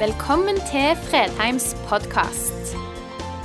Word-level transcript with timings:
Velkommen 0.00 0.56
til 0.56 0.94
Fredheims 0.96 1.74
podkast. 1.84 2.70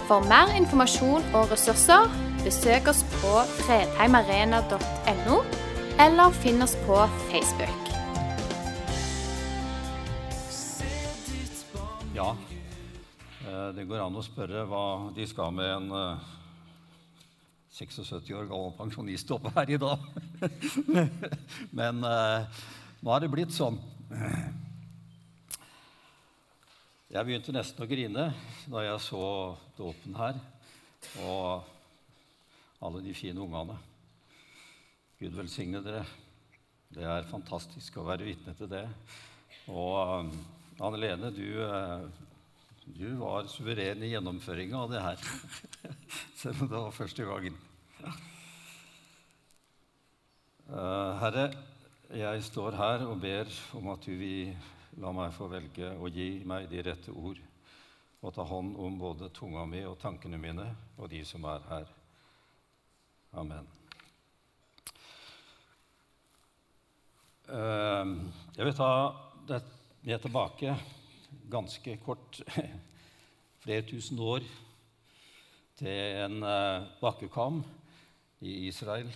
For 0.08 0.24
mer 0.24 0.54
informasjon 0.56 1.26
og 1.36 1.50
ressurser, 1.52 2.08
besøk 2.46 2.88
oss 2.88 3.02
på 3.18 3.32
fredheimarena.no, 3.58 5.42
eller 6.06 6.38
finn 6.40 6.64
oss 6.64 6.78
på 6.86 7.02
Facebook. 7.26 7.92
Ja, 12.16 12.32
eh, 13.44 13.70
det 13.76 13.90
går 13.92 14.06
an 14.06 14.16
å 14.16 14.24
spørre 14.24 14.64
hva 14.72 14.86
de 15.18 15.28
skal 15.28 15.52
med 15.60 15.74
en 15.74 15.92
eh, 15.92 16.30
76 17.84 18.32
år 18.32 18.48
gammel 18.48 18.72
pensjonist 18.80 19.36
oppe 19.36 19.52
her 19.60 19.76
i 19.76 19.82
dag. 19.84 20.08
Men 21.84 22.00
eh, 22.00 22.64
nå 23.02 23.12
har 23.12 23.28
det 23.28 23.36
blitt 23.36 23.52
sånn. 23.52 23.84
Jeg 27.16 27.24
begynte 27.30 27.54
nesten 27.56 27.80
å 27.80 27.86
grine 27.88 28.24
da 28.68 28.82
jeg 28.84 28.96
så 29.06 29.26
dåpen 29.78 30.18
her 30.20 30.36
og 31.24 31.64
alle 32.84 33.00
de 33.06 33.14
fine 33.16 33.40
ungene. 33.40 33.78
Gud 35.22 35.38
velsigne 35.38 35.80
dere. 35.86 36.02
Det 36.92 37.08
er 37.08 37.30
fantastisk 37.30 38.02
å 38.02 38.06
være 38.10 38.28
vitne 38.28 38.52
til 38.60 38.68
det. 38.74 38.84
Og 39.72 39.96
um, 40.26 40.34
Anne 40.84 41.00
Lene, 41.00 41.32
du, 41.32 41.56
uh, 41.64 42.04
du 42.84 43.08
var 43.24 43.48
suveren 43.48 44.04
i 44.04 44.12
gjennomføringa 44.12 44.84
av 44.84 44.92
det 44.92 45.08
her. 45.08 45.26
Selv 46.42 46.66
om 46.66 46.68
det 46.68 46.86
var 46.90 47.00
første 47.00 47.32
gangen. 47.32 47.60
Uh, 50.68 51.16
herre, 51.24 51.50
jeg 52.12 52.48
står 52.52 52.76
her 52.76 53.08
og 53.08 53.22
ber 53.24 53.60
om 53.80 53.94
at 53.96 54.04
du 54.04 54.18
vil 54.20 54.74
La 55.04 55.12
meg 55.12 55.34
få 55.36 55.50
velge 55.52 55.90
å 56.00 56.08
gi 56.08 56.40
meg 56.48 56.70
de 56.72 56.80
rette 56.86 57.12
ord 57.12 57.40
og 58.26 58.32
ta 58.34 58.46
hånd 58.48 58.78
om 58.80 58.96
både 58.98 59.28
tunga 59.36 59.66
mi 59.68 59.82
og 59.84 59.98
tankene 60.00 60.38
mine 60.40 60.70
og 60.96 61.10
de 61.12 61.20
som 61.28 61.44
er 61.52 61.66
her. 61.68 61.90
Amen. 63.36 63.68
Ehm, 67.52 68.14
jeg 68.56 68.66
vil 68.66 68.78
ta 68.78 68.92
det 69.46 69.60
med 70.08 70.24
tilbake 70.24 70.78
ganske 71.52 71.98
kort, 72.06 72.40
flere 73.66 73.86
tusen 73.90 74.22
år, 74.24 74.48
til 75.76 76.24
en 76.24 76.40
eh, 76.48 76.88
bakkekam 77.02 77.60
i 78.48 78.70
Israel. 78.70 79.12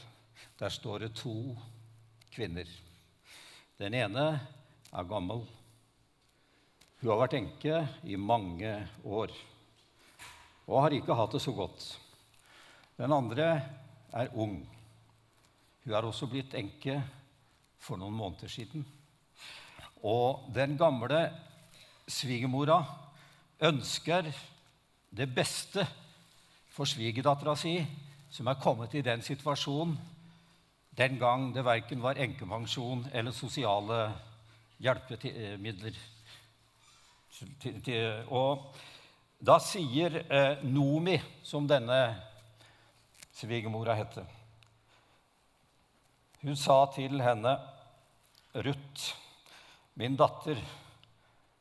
Der 0.60 0.70
står 0.70 1.06
det 1.06 1.14
to 1.16 1.56
kvinner. 2.36 2.68
Den 3.80 3.96
ene 3.96 4.28
er 4.92 5.10
gammel. 5.10 5.48
Hun 7.00 7.14
har 7.14 7.22
vært 7.22 7.38
enke 7.38 7.80
i 8.04 8.18
mange 8.20 8.74
år 9.08 9.32
og 10.70 10.84
har 10.84 10.94
ikke 10.94 11.16
hatt 11.16 11.34
det 11.34 11.42
så 11.42 11.54
godt. 11.56 11.86
Den 13.00 13.14
andre 13.16 13.48
er 14.14 14.34
ung. 14.36 14.60
Hun 15.86 15.96
er 15.96 16.06
også 16.06 16.28
blitt 16.30 16.54
enke 16.60 17.00
for 17.80 17.98
noen 17.98 18.14
måneder 18.14 18.52
siden. 18.52 18.84
Og 20.04 20.46
den 20.54 20.76
gamle 20.78 21.24
svigermora 22.08 22.84
ønsker 23.66 24.30
det 25.10 25.32
beste 25.34 25.88
for 26.70 26.86
svigerdattera 26.86 27.56
si, 27.58 27.80
som 28.30 28.48
er 28.52 28.62
kommet 28.62 28.94
i 28.94 29.06
den 29.06 29.24
situasjonen 29.26 29.98
den 31.00 31.16
gang 31.20 31.54
det 31.56 31.64
verken 31.64 32.02
var 32.04 32.20
enkepensjon 32.20 33.06
eller 33.14 33.32
sosiale 33.32 34.10
hjelpemidler 34.84 35.96
og 38.30 38.76
da 39.40 39.56
sier 39.64 40.18
eh, 40.28 40.64
Nomi, 40.68 41.16
som 41.44 41.68
denne 41.68 42.00
svigermora 43.32 43.96
heter 43.96 44.26
Hun 46.42 46.58
sa 46.60 46.82
til 46.96 47.22
henne, 47.24 47.54
Ruth, 48.56 49.14
min 50.00 50.16
datter, 50.20 50.60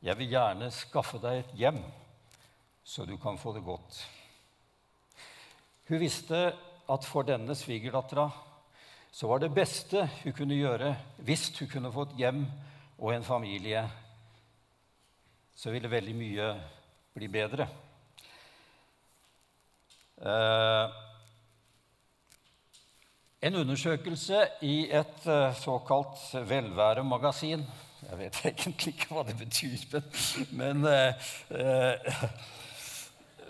jeg 0.01 0.17
vil 0.19 0.31
gjerne 0.31 0.69
skaffe 0.71 1.19
deg 1.23 1.41
et 1.41 1.55
hjem, 1.59 1.79
så 2.83 3.05
du 3.05 3.17
kan 3.19 3.37
få 3.37 3.53
det 3.55 3.63
godt. 3.63 3.99
Hun 5.89 5.99
visste 5.99 6.39
at 6.89 7.07
for 7.07 7.27
denne 7.27 7.55
svigerdattera 7.55 8.29
så 9.11 9.27
var 9.27 9.41
det 9.43 9.53
beste 9.53 10.05
hun 10.23 10.35
kunne 10.37 10.57
gjøre 10.57 10.93
hvis 11.25 11.49
hun 11.59 11.69
kunne 11.71 11.91
få 11.93 12.07
et 12.07 12.19
hjem 12.23 12.43
og 12.99 13.13
en 13.13 13.25
familie 13.25 13.83
så 15.59 15.73
ville 15.73 15.91
veldig 15.91 16.15
mye 16.15 16.49
bli 17.17 17.27
bedre. 17.31 17.65
Eh, 20.19 20.97
en 23.43 23.57
undersøkelse 23.59 24.39
i 24.67 24.75
et 24.87 25.25
eh, 25.31 25.55
såkalt 25.55 26.19
velværemagasin 26.47 27.63
Jeg 28.09 28.17
vet 28.19 28.39
egentlig 28.49 28.93
ikke 28.93 29.13
hva 29.15 29.23
det 29.27 29.35
betyr, 29.39 29.99
men, 30.59 30.85
eh, 30.87 32.23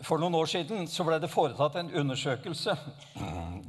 For 0.06 0.22
noen 0.22 0.38
år 0.38 0.50
siden 0.50 0.88
så 0.90 1.06
ble 1.06 1.20
det 1.22 1.30
foretatt 1.30 1.78
en 1.78 1.92
undersøkelse 2.02 2.74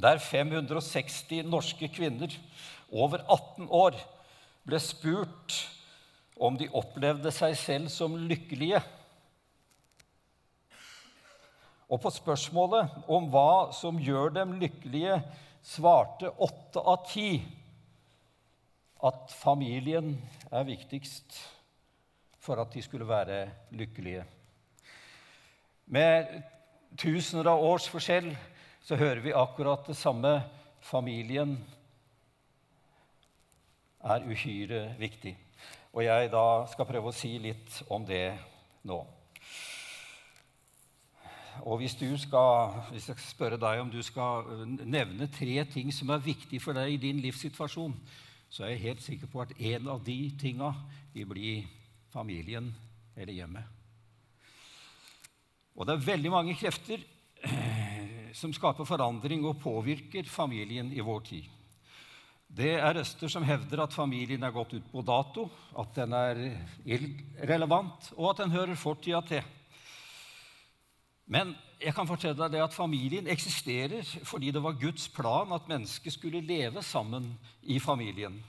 der 0.01 0.21
560 0.21 1.45
norske 1.49 1.89
kvinner 1.93 2.37
over 2.93 3.25
18 3.27 3.69
år 3.69 3.99
ble 4.65 4.81
spurt 4.81 5.59
om 6.41 6.57
de 6.57 6.71
opplevde 6.73 7.33
seg 7.35 7.55
selv 7.59 7.93
som 7.93 8.17
lykkelige. 8.17 8.81
Og 11.91 12.01
på 12.01 12.13
spørsmålet 12.15 13.11
om 13.11 13.27
hva 13.33 13.71
som 13.77 13.99
gjør 14.01 14.33
dem 14.39 14.55
lykkelige, 14.61 15.19
svarte 15.61 16.31
åtte 16.41 16.81
av 16.81 17.03
ti 17.11 17.33
at 19.05 19.33
familien 19.33 20.15
er 20.53 20.69
viktigst 20.69 21.37
for 22.41 22.61
at 22.63 22.73
de 22.73 22.83
skulle 22.85 23.09
være 23.09 23.43
lykkelige. 23.77 24.25
Med 25.93 26.31
tusener 27.01 27.51
av 27.53 27.65
års 27.65 27.89
forskjell 27.91 28.31
så 28.87 28.97
hører 28.97 29.21
vi 29.25 29.37
akkurat 29.37 29.85
det 29.91 29.99
samme. 29.99 30.39
Familien 30.81 31.59
er 34.01 34.25
uhyre 34.25 34.95
viktig. 35.01 35.35
Og 35.91 36.05
jeg 36.05 36.31
da 36.31 36.45
skal 36.71 36.87
prøve 36.87 37.11
å 37.11 37.17
si 37.17 37.33
litt 37.43 37.81
om 37.91 38.05
det 38.07 38.37
nå. 38.87 39.01
Og 41.67 41.81
hvis, 41.81 41.97
skal, 42.23 42.77
hvis 42.93 43.09
jeg 43.11 43.19
skal 43.19 43.27
spørre 43.27 43.59
deg 43.61 43.83
om 43.83 43.91
du 43.93 43.99
skal 44.07 44.47
nevne 44.87 45.29
tre 45.35 45.65
ting 45.69 45.91
som 45.93 46.13
er 46.15 46.23
viktig 46.25 46.61
for 46.63 46.79
deg 46.79 46.95
i 46.95 47.01
din 47.03 47.21
livssituasjon, 47.21 47.97
så 48.51 48.65
er 48.65 48.75
jeg 48.75 48.85
helt 48.87 49.03
sikker 49.05 49.31
på 49.31 49.43
at 49.43 49.53
en 49.59 49.91
av 49.93 50.01
de 50.07 50.19
tinga 50.41 50.73
vil 51.13 51.29
bli 51.29 51.53
familien 52.11 52.71
eller 53.17 53.35
hjemmet. 53.35 53.77
Og 55.77 55.87
det 55.87 55.95
er 55.95 56.09
veldig 56.09 56.33
mange 56.33 56.57
krefter 56.59 57.03
som 58.41 58.55
skaper 58.55 58.89
forandring 58.89 59.45
og 59.47 59.61
påvirker 59.63 60.27
familien 60.31 60.91
i 60.93 61.05
vår 61.05 61.27
tid. 61.29 61.60
Det 62.51 62.73
er 62.75 62.97
røster 62.97 63.31
som 63.31 63.45
hevder 63.47 63.85
at 63.85 63.95
familien 63.95 64.43
er 64.43 64.55
gått 64.55 64.75
ut 64.75 64.87
på 64.91 65.03
dato, 65.07 65.47
at 65.79 65.95
den 65.95 66.15
er 66.19 66.41
irrelevant, 66.83 68.11
og 68.17 68.33
at 68.33 68.43
den 68.43 68.55
hører 68.55 68.79
fortida 68.79 69.21
til. 69.29 69.45
Men 71.31 71.55
jeg 71.79 71.95
kan 71.95 72.09
fortelle 72.09 72.35
deg 72.43 72.57
det 72.57 72.65
at 72.65 72.75
familien 72.75 73.29
eksisterer 73.31 74.03
fordi 74.27 74.51
det 74.51 74.63
var 74.65 74.79
Guds 74.81 75.07
plan 75.15 75.55
at 75.55 75.69
mennesket 75.71 76.17
skulle 76.17 76.43
leve 76.43 76.83
sammen 76.83 77.31
i 77.63 77.79
familien. 77.79 78.41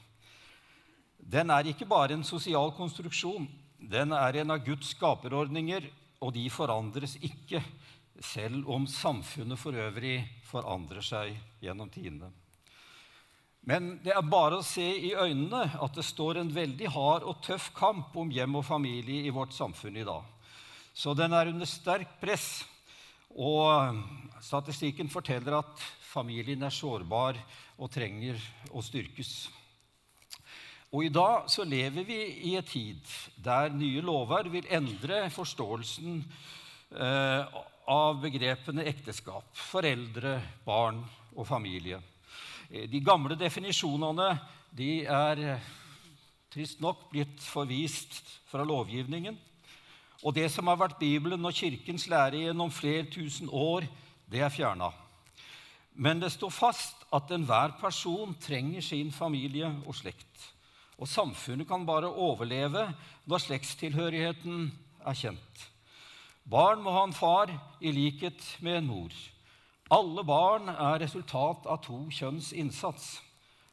Den 1.22 1.54
er 1.54 1.70
ikke 1.70 1.86
bare 1.86 2.18
en 2.18 2.26
sosial 2.26 2.74
konstruksjon. 2.74 3.46
Den 3.78 4.18
er 4.18 4.42
en 4.42 4.58
av 4.58 4.66
Guds 4.66 4.96
skaperordninger, 4.96 5.86
og 6.22 6.34
de 6.34 6.50
forandres 6.54 7.16
ikke, 7.22 7.62
selv 8.22 8.68
om 8.70 8.90
samfunnet 8.90 9.58
for 9.62 9.78
øvrig 9.78 10.20
forandrer 10.50 11.06
seg 11.06 11.38
gjennom 11.62 11.90
tidene. 11.94 12.34
Men 13.70 13.94
det 14.02 14.14
er 14.16 14.26
bare 14.26 14.58
å 14.58 14.66
se 14.66 14.84
i 14.84 15.14
øynene 15.14 15.68
at 15.86 15.94
det 15.98 16.06
står 16.08 16.40
en 16.42 16.50
veldig 16.54 16.90
hard 16.96 17.26
og 17.30 17.44
tøff 17.46 17.70
kamp 17.78 18.16
om 18.18 18.32
hjem 18.34 18.58
og 18.58 18.66
familie 18.66 19.28
i 19.28 19.34
vårt 19.34 19.54
samfunn 19.54 20.00
i 20.02 20.06
dag. 20.08 20.26
Så 20.94 21.14
den 21.16 21.34
er 21.38 21.52
under 21.52 21.70
sterkt 21.70 22.18
press. 22.22 22.50
Og 23.32 24.02
statistikken 24.44 25.08
forteller 25.14 25.60
at 25.62 25.84
familien 26.04 26.66
er 26.66 26.74
sårbar 26.74 27.38
og 27.78 27.92
trenger 27.94 28.42
å 28.74 28.84
styrkes. 28.84 29.36
Og 30.92 31.06
I 31.06 31.14
dag 31.14 31.46
så 31.48 31.64
lever 31.64 32.04
vi 32.04 32.20
i 32.50 32.58
en 32.60 32.68
tid 32.68 33.06
der 33.40 33.72
nye 33.72 34.02
lover 34.04 34.50
vil 34.52 34.68
endre 34.68 35.24
forståelsen 35.32 36.18
eh, 37.00 37.62
av 37.88 38.20
begrepene 38.20 38.84
ekteskap, 38.92 39.48
foreldre, 39.56 40.36
barn 40.66 41.00
og 41.32 41.48
familie. 41.48 42.02
Eh, 42.72 42.88
de 42.88 43.02
gamle 43.04 43.36
definisjonene 43.36 44.32
de 44.72 45.02
er 45.04 45.40
eh, 45.44 45.64
trist 46.52 46.80
nok 46.80 47.10
blitt 47.12 47.44
forvist 47.44 48.22
fra 48.48 48.64
lovgivningen. 48.64 49.36
Og 50.24 50.36
det 50.38 50.48
som 50.54 50.70
har 50.70 50.80
vært 50.80 51.00
Bibelen 51.02 51.44
og 51.44 51.56
Kirkens 51.58 52.08
lære 52.08 52.46
gjennom 52.46 52.72
flere 52.72 53.10
tusen 53.12 53.50
år, 53.52 53.88
det 54.32 54.40
er 54.46 54.54
fjerna. 54.54 54.92
Men 56.00 56.22
det 56.22 56.32
står 56.32 56.54
fast 56.56 57.04
at 57.12 57.34
enhver 57.36 57.74
person 57.82 58.32
trenger 58.40 58.86
sin 58.86 59.12
familie 59.12 59.68
og 59.84 59.98
slekt. 59.98 60.30
Og 61.02 61.10
samfunnet 61.10 61.68
kan 61.68 61.84
bare 61.86 62.08
overleve 62.08 62.86
når 63.28 63.44
slektstilhørigheten 63.48 64.70
er 65.04 65.18
kjent. 65.18 65.68
Barn 66.48 66.80
må 66.86 66.94
ha 66.96 67.04
en 67.04 67.18
far 67.18 67.52
i 67.82 67.92
likhet 67.92 68.40
med 68.62 68.80
en 68.80 68.90
mor. 68.94 69.12
Alle 69.92 70.24
barn 70.24 70.70
er 70.72 71.02
resultat 71.02 71.66
av 71.68 71.82
to 71.84 72.06
kjønns 72.16 72.54
innsats. 72.56 73.18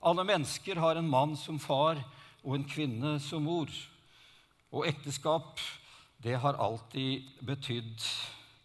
Alle 0.03 0.25
mennesker 0.26 0.81
har 0.82 0.99
en 0.99 1.11
mann 1.11 1.37
som 1.38 1.61
far 1.62 2.00
og 2.43 2.56
en 2.56 2.65
kvinne 2.67 3.12
som 3.23 3.44
mor. 3.47 3.70
Og 4.75 4.88
ekteskap, 4.91 5.62
det 6.19 6.35
har 6.43 6.59
alltid 6.59 7.29
betydd 7.47 8.03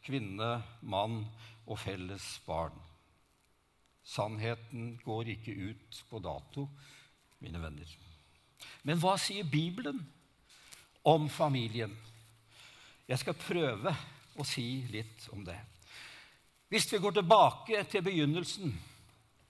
kvinne, 0.03 0.63
mann 0.81 1.19
og 1.67 1.77
felles 1.79 2.25
barn. 2.47 2.73
Sannheten 4.03 4.97
går 5.05 5.29
ikke 5.35 5.53
ut 5.53 5.99
på 6.09 6.23
dato, 6.25 6.65
mine 7.37 7.61
venner. 7.61 7.93
Men 8.81 8.97
hva 8.97 9.13
sier 9.21 9.45
Bibelen 9.45 10.01
om 11.05 11.29
familien? 11.29 11.93
Jeg 13.07 13.21
skal 13.21 13.37
prøve 13.37 13.93
å 14.39 14.47
si 14.47 14.87
litt 14.89 15.29
om 15.35 15.45
det. 15.45 15.59
Hvis 16.73 16.87
vi 16.89 16.97
går 16.97 17.11
tilbake 17.13 17.83
til 17.85 18.01
begynnelsen, 18.01 18.71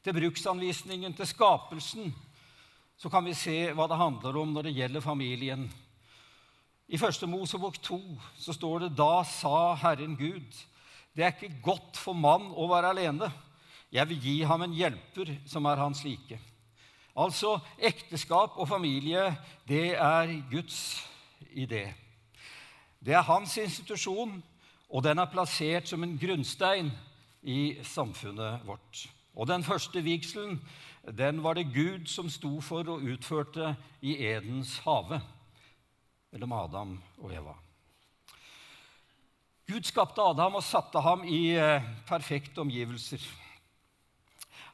til 0.04 0.14
bruksanvisningen, 0.14 1.14
til 1.16 1.28
skapelsen, 1.28 2.10
så 3.00 3.08
kan 3.10 3.24
vi 3.24 3.32
se 3.34 3.70
hva 3.72 3.86
det 3.88 3.96
handler 3.96 4.40
om 4.42 4.50
når 4.52 4.68
det 4.68 4.74
gjelder 4.76 5.06
familien. 5.06 5.62
I 6.92 7.00
Første 7.00 7.30
Mosebok 7.32 7.78
2 7.80 8.00
så 8.36 8.56
står 8.58 8.84
det 8.84 8.90
da 8.98 9.22
sa 9.24 9.72
Herren 9.80 10.18
Gud, 10.20 10.58
det 11.16 11.24
er 11.24 11.32
ikke 11.32 11.62
godt 11.64 12.02
for 12.02 12.12
mann 12.12 12.50
å 12.52 12.68
være 12.74 12.92
alene. 12.92 13.32
Jeg 13.88 14.10
vil 14.12 14.20
gi 14.20 14.36
ham 14.44 14.68
en 14.68 14.76
hjelper 14.76 15.32
som 15.48 15.72
er 15.72 15.80
hans 15.80 16.04
like. 16.04 16.42
Altså, 17.16 17.54
ekteskap 17.80 18.60
og 18.60 18.68
familie, 18.68 19.30
det 19.64 19.94
er 19.96 20.36
Guds 20.52 21.00
idé. 21.56 21.86
Det 23.00 23.16
er 23.16 23.24
hans 23.32 23.56
institusjon, 23.64 24.44
og 24.90 25.08
den 25.08 25.24
er 25.24 25.32
plassert 25.32 25.88
som 25.88 26.04
en 26.04 26.20
grunnstein 26.20 26.92
i 27.44 27.78
samfunnet 27.84 28.64
vårt. 28.68 29.06
Og 29.36 29.48
den 29.50 29.64
første 29.64 30.02
vigselen 30.04 30.60
den 31.18 31.42
var 31.44 31.58
det 31.58 31.74
Gud 31.74 32.08
som 32.08 32.30
sto 32.32 32.62
for 32.64 32.88
og 32.88 33.04
utførte 33.04 33.76
i 34.02 34.16
Edens 34.24 34.78
hage 34.86 35.20
mellom 36.32 36.54
Adam 36.56 36.98
og 37.20 37.34
Eva. 37.36 37.56
Gud 39.68 39.88
skapte 39.88 40.22
Adam 40.22 40.56
og 40.60 40.64
satte 40.64 41.00
ham 41.04 41.24
i 41.28 41.56
eh, 41.56 41.84
perfekte 42.08 42.62
omgivelser. 42.64 43.24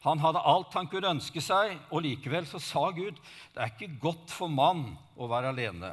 Han 0.05 0.21
hadde 0.23 0.41
alt 0.47 0.73
han 0.73 0.87
kunne 0.87 1.11
ønske 1.17 1.41
seg, 1.43 1.75
og 1.91 2.05
likevel 2.05 2.47
så 2.47 2.61
sa 2.63 2.85
Gud 2.95 3.17
det 3.53 3.63
er 3.63 3.73
ikke 3.73 3.99
godt 4.01 4.31
for 4.33 4.51
mann 4.51 4.85
å 5.19 5.27
være 5.29 5.51
alene. 5.53 5.91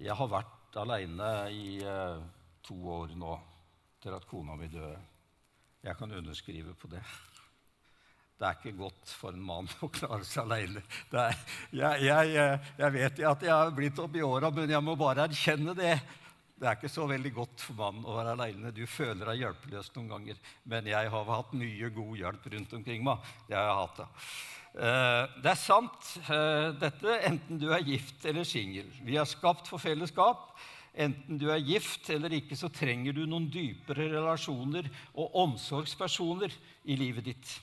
Jeg 0.00 0.16
har 0.18 0.30
vært 0.30 0.78
alene 0.80 1.32
i 1.54 1.78
eh, 1.84 2.22
to 2.66 2.78
år 2.96 3.12
nå, 3.18 3.36
til 4.04 4.16
at 4.16 4.26
kona 4.28 4.56
mi 4.60 4.68
døde. 4.68 4.98
Jeg 5.84 5.96
kan 5.96 6.12
underskrive 6.12 6.74
på 6.76 6.90
det. 6.92 7.02
Det 8.34 8.48
er 8.48 8.58
ikke 8.58 8.76
godt 8.76 9.12
for 9.14 9.36
en 9.36 9.44
mann 9.46 9.68
å 9.84 9.88
klare 9.94 10.24
seg 10.26 10.44
alene. 10.44 10.82
Er, 11.14 11.36
jeg, 11.70 12.02
jeg, 12.08 12.58
jeg, 12.80 12.92
vet 12.96 13.22
at 13.30 13.46
jeg 13.46 13.54
har 13.54 13.72
blitt 13.76 14.00
opp 14.02 14.16
i 14.18 14.24
åra, 14.26 14.50
men 14.52 14.72
jeg 14.74 14.84
må 14.84 14.96
bare 15.00 15.28
erkjenne 15.28 15.76
det. 15.78 15.94
Det 16.54 16.66
er 16.66 16.76
ikke 16.78 16.90
så 16.92 17.06
veldig 17.10 17.32
godt 17.34 17.62
for 17.64 17.78
mannen 17.78 18.06
å 18.06 18.16
være 18.16 18.34
aleine. 18.34 18.72
Du 18.74 18.82
føler 18.90 19.24
deg 19.30 19.44
hjelpeløs 19.44 19.92
noen 19.94 20.10
ganger. 20.12 20.42
Men 20.70 20.90
jeg 20.90 21.12
har 21.14 21.30
hatt 21.30 21.54
mye 21.58 21.90
god 21.94 22.18
hjelp 22.20 22.50
rundt 22.56 22.76
omkring 22.78 23.06
meg. 23.06 23.32
Det 23.48 23.58
har 23.58 23.70
jeg 23.70 23.80
hatt. 23.80 24.02
Det. 24.02 24.08
Eh, 24.74 25.34
det 25.44 25.50
er 25.52 25.60
sant, 25.60 26.12
eh, 26.26 26.68
dette, 26.80 27.18
enten 27.30 27.60
du 27.62 27.68
er 27.70 27.86
gift 27.86 28.24
eller 28.26 28.46
singel. 28.48 28.90
Vi 29.06 29.18
er 29.20 29.28
skapt 29.30 29.70
for 29.70 29.82
fellesskap. 29.82 30.50
Enten 30.94 31.38
du 31.40 31.48
er 31.50 31.62
gift 31.64 32.06
eller 32.14 32.36
ikke, 32.36 32.54
så 32.54 32.70
trenger 32.70 33.16
du 33.16 33.24
noen 33.26 33.48
dypere 33.50 34.06
relasjoner 34.12 34.86
og 35.18 35.34
omsorgspersoner 35.42 36.54
i 36.86 36.98
livet 36.98 37.26
ditt. 37.32 37.54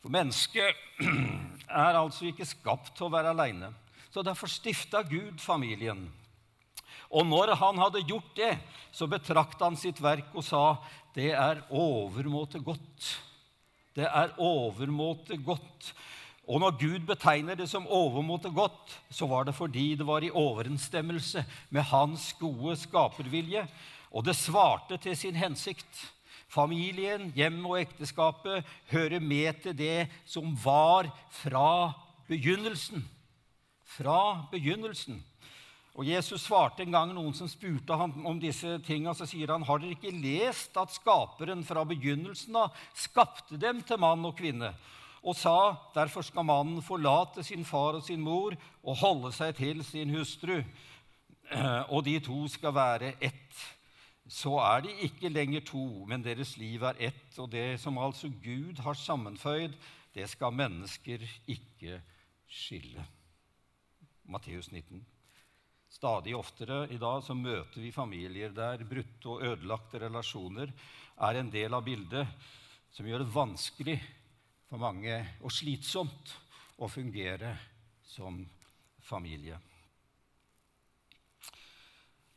For 0.00 0.12
mennesket 0.14 0.78
er 1.68 1.98
altså 1.98 2.30
ikke 2.30 2.48
skapt 2.48 2.94
til 2.96 3.08
å 3.08 3.12
være 3.12 3.34
aleine. 3.34 3.72
Så 4.08 4.24
derfor 4.24 4.48
stifta 4.48 5.02
Gud 5.04 5.42
familien. 5.42 6.06
Og 7.08 7.24
når 7.28 7.54
han 7.60 7.80
hadde 7.80 8.04
gjort 8.08 8.32
det, 8.36 8.54
så 8.92 9.08
betrakta 9.08 9.68
han 9.68 9.76
sitt 9.80 10.00
verk 10.00 10.32
og 10.34 10.44
sa, 10.44 10.78
'Det 11.14 11.32
er 11.32 11.64
overmåte 11.70 12.60
godt'. 12.60 13.16
Det 13.96 14.06
er 14.06 14.34
overmåte 14.38 15.36
godt. 15.42 15.92
Og 16.48 16.62
når 16.62 16.78
Gud 16.80 17.04
betegner 17.04 17.58
det 17.58 17.68
som 17.68 17.86
overmåte 17.92 18.48
godt, 18.48 18.94
så 19.12 19.26
var 19.28 19.44
det 19.44 19.54
fordi 19.54 19.92
det 20.00 20.06
var 20.08 20.24
i 20.24 20.32
overensstemmelse 20.32 21.44
med 21.68 21.82
hans 21.90 22.32
gode 22.40 22.76
skapervilje, 22.80 23.66
og 24.10 24.24
det 24.24 24.36
svarte 24.36 24.96
til 24.96 25.16
sin 25.16 25.36
hensikt. 25.36 26.06
Familien, 26.48 27.28
hjem 27.36 27.60
og 27.68 27.76
ekteskapet 27.82 28.64
hører 28.88 29.20
med 29.20 29.60
til 29.62 29.76
det 29.76 30.08
som 30.24 30.56
var 30.64 31.10
fra 31.28 31.92
begynnelsen. 32.28 33.04
Fra 33.84 34.48
begynnelsen. 34.50 35.20
Og 35.98 36.06
Jesus 36.06 36.46
svarte 36.46 36.84
en 36.84 36.94
gang 36.94 37.12
noen 37.12 37.34
som 37.34 37.50
spurte 37.50 37.96
ham 37.98 38.24
om 38.26 38.38
disse 38.40 38.78
tingene, 38.86 39.12
så 39.18 39.26
sier 39.28 39.50
han, 39.52 39.66
har 39.66 39.82
dere 39.82 39.96
ikke 39.98 40.14
lest 40.14 40.76
at 40.78 40.94
Skaperen 40.94 41.64
fra 41.66 41.82
begynnelsen 41.84 42.56
av 42.56 42.76
skapte 42.96 43.58
dem 43.60 43.82
til 43.84 44.00
mann 44.00 44.24
og 44.24 44.36
kvinne, 44.38 44.72
og 45.22 45.36
sa, 45.36 45.74
derfor 45.94 46.22
skal 46.22 46.46
mannen 46.46 46.82
forlate 46.84 47.42
sin 47.46 47.64
far 47.66 47.98
og 47.98 48.04
sin 48.06 48.22
mor 48.22 48.54
og 48.82 49.00
holde 49.00 49.32
seg 49.34 49.56
til 49.58 49.82
sin 49.86 50.14
hustru, 50.14 50.60
og 51.94 52.04
de 52.06 52.18
to 52.22 52.44
skal 52.52 52.74
være 52.76 53.14
ett. 53.20 53.64
Så 54.28 54.58
er 54.60 54.84
de 54.84 54.92
ikke 55.08 55.32
lenger 55.32 55.64
to, 55.64 56.04
men 56.06 56.24
deres 56.24 56.56
liv 56.60 56.82
er 56.84 56.98
ett, 57.08 57.30
og 57.40 57.50
det 57.50 57.80
som 57.80 57.98
altså 57.98 58.28
Gud 58.28 58.82
har 58.84 58.98
sammenføyd, 58.98 59.72
det 60.14 60.26
skal 60.28 60.52
mennesker 60.52 61.24
ikke 61.48 62.00
skille. 62.48 63.04
Matteus 64.28 64.68
19. 64.72 65.00
Stadig 65.88 66.34
oftere 66.36 66.82
i 66.92 66.98
dag 67.00 67.22
så 67.24 67.32
møter 67.32 67.80
vi 67.80 67.92
familier 67.92 68.52
der 68.52 68.84
brutte 68.84 69.30
og 69.32 69.44
ødelagte 69.44 70.02
relasjoner 70.02 70.72
er 71.24 71.38
en 71.40 71.48
del 71.52 71.72
av 71.74 71.86
bildet 71.86 72.28
som 72.92 73.08
gjør 73.08 73.24
det 73.24 73.32
vanskelig 73.32 73.96
for 74.68 74.80
mange 74.80 75.16
og 75.40 75.52
slitsomt 75.52 76.34
å 76.78 76.88
fungere 76.92 77.54
som 78.04 78.42
familie. 79.02 79.58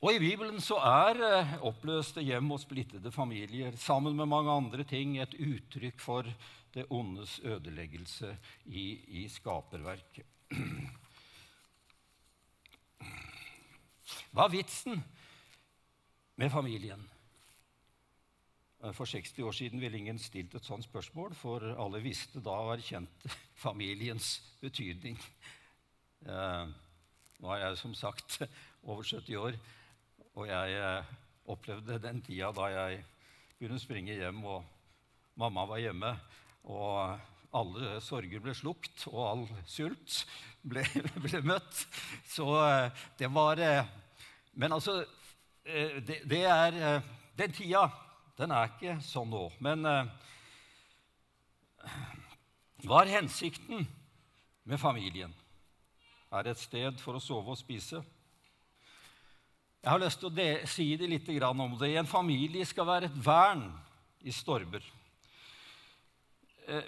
Og 0.02 0.16
I 0.16 0.22
Bibelen 0.24 0.58
så 0.64 0.80
er 0.82 1.20
eh, 1.22 1.52
oppløste 1.68 2.24
hjem 2.26 2.56
og 2.56 2.62
splittede 2.64 3.12
familier 3.14 3.76
sammen 3.78 4.16
med 4.18 4.32
mange 4.32 4.50
andre 4.50 4.86
ting 4.88 5.20
et 5.20 5.36
uttrykk 5.38 6.02
for 6.02 6.26
det 6.74 6.88
ondes 6.90 7.36
ødeleggelse 7.46 8.32
i, 8.66 8.86
i 9.22 9.28
skaperverket. 9.30 10.26
Hva 14.32 14.48
er 14.48 14.54
vitsen 14.56 15.04
med 16.40 16.50
familien? 16.50 17.04
For 18.82 19.06
60 19.06 19.44
år 19.46 19.52
siden 19.54 19.82
ville 19.82 19.98
ingen 19.98 20.20
stilt 20.20 20.56
et 20.58 20.66
sånt 20.66 20.86
spørsmål, 20.88 21.36
for 21.38 21.62
alle 21.78 22.02
visste 22.02 22.42
da 22.42 22.56
og 22.64 22.74
erkjente 22.74 23.30
familiens 23.66 24.40
betydning. 24.62 25.20
Eh, 26.26 26.72
nå 27.42 27.54
er 27.54 27.62
jeg 27.66 27.78
som 27.78 27.94
sagt 27.98 28.40
over 28.90 29.04
70 29.06 29.38
år, 29.38 29.58
og 30.34 30.50
jeg 30.50 30.78
eh, 30.80 31.14
opplevde 31.54 32.00
den 32.02 32.22
tida 32.26 32.50
da 32.58 32.70
jeg 32.74 33.04
kunne 33.60 33.80
springe 33.80 34.18
hjem, 34.18 34.42
og 34.50 34.66
mamma 35.38 35.68
var 35.70 35.84
hjemme, 35.84 36.16
og 36.66 37.20
alle 37.54 38.00
sorger 38.02 38.42
ble 38.42 38.56
slukt, 38.58 39.06
og 39.12 39.22
all 39.28 39.48
sult 39.70 40.24
ble, 40.66 40.86
ble 41.28 41.46
møtt. 41.46 41.86
Så 42.26 42.50
eh, 42.66 43.04
det 43.22 43.30
var 43.30 43.62
men 44.54 44.74
altså 44.74 45.06
eh, 45.66 46.04
det, 46.08 46.22
det 46.30 46.44
er, 46.46 46.96
eh, 46.96 47.02
Den 47.38 47.54
tida 47.56 47.88
den 48.40 48.54
er 48.56 48.72
ikke 48.72 48.98
sånn 49.06 49.30
nå. 49.32 49.48
Men 49.64 49.86
eh, 49.88 50.10
hva 52.86 53.04
er 53.04 53.18
hensikten 53.20 53.86
med 54.64 54.82
familien? 54.82 55.34
Er 56.32 56.46
det 56.46 56.56
et 56.56 56.64
sted 56.64 57.00
for 57.04 57.18
å 57.18 57.24
sove 57.24 57.52
og 57.54 57.60
spise? 57.60 58.00
Jeg 59.82 59.90
har 59.90 60.02
lyst 60.02 60.22
til 60.22 60.30
å 60.30 60.50
si 60.70 60.88
det 60.96 61.10
litt 61.10 61.30
om 61.50 61.78
det. 61.80 61.96
En 61.98 62.10
familie 62.10 62.66
skal 62.70 62.86
være 62.86 63.10
et 63.10 63.18
vern 63.18 63.66
i 64.22 64.32
stormer. 64.32 64.84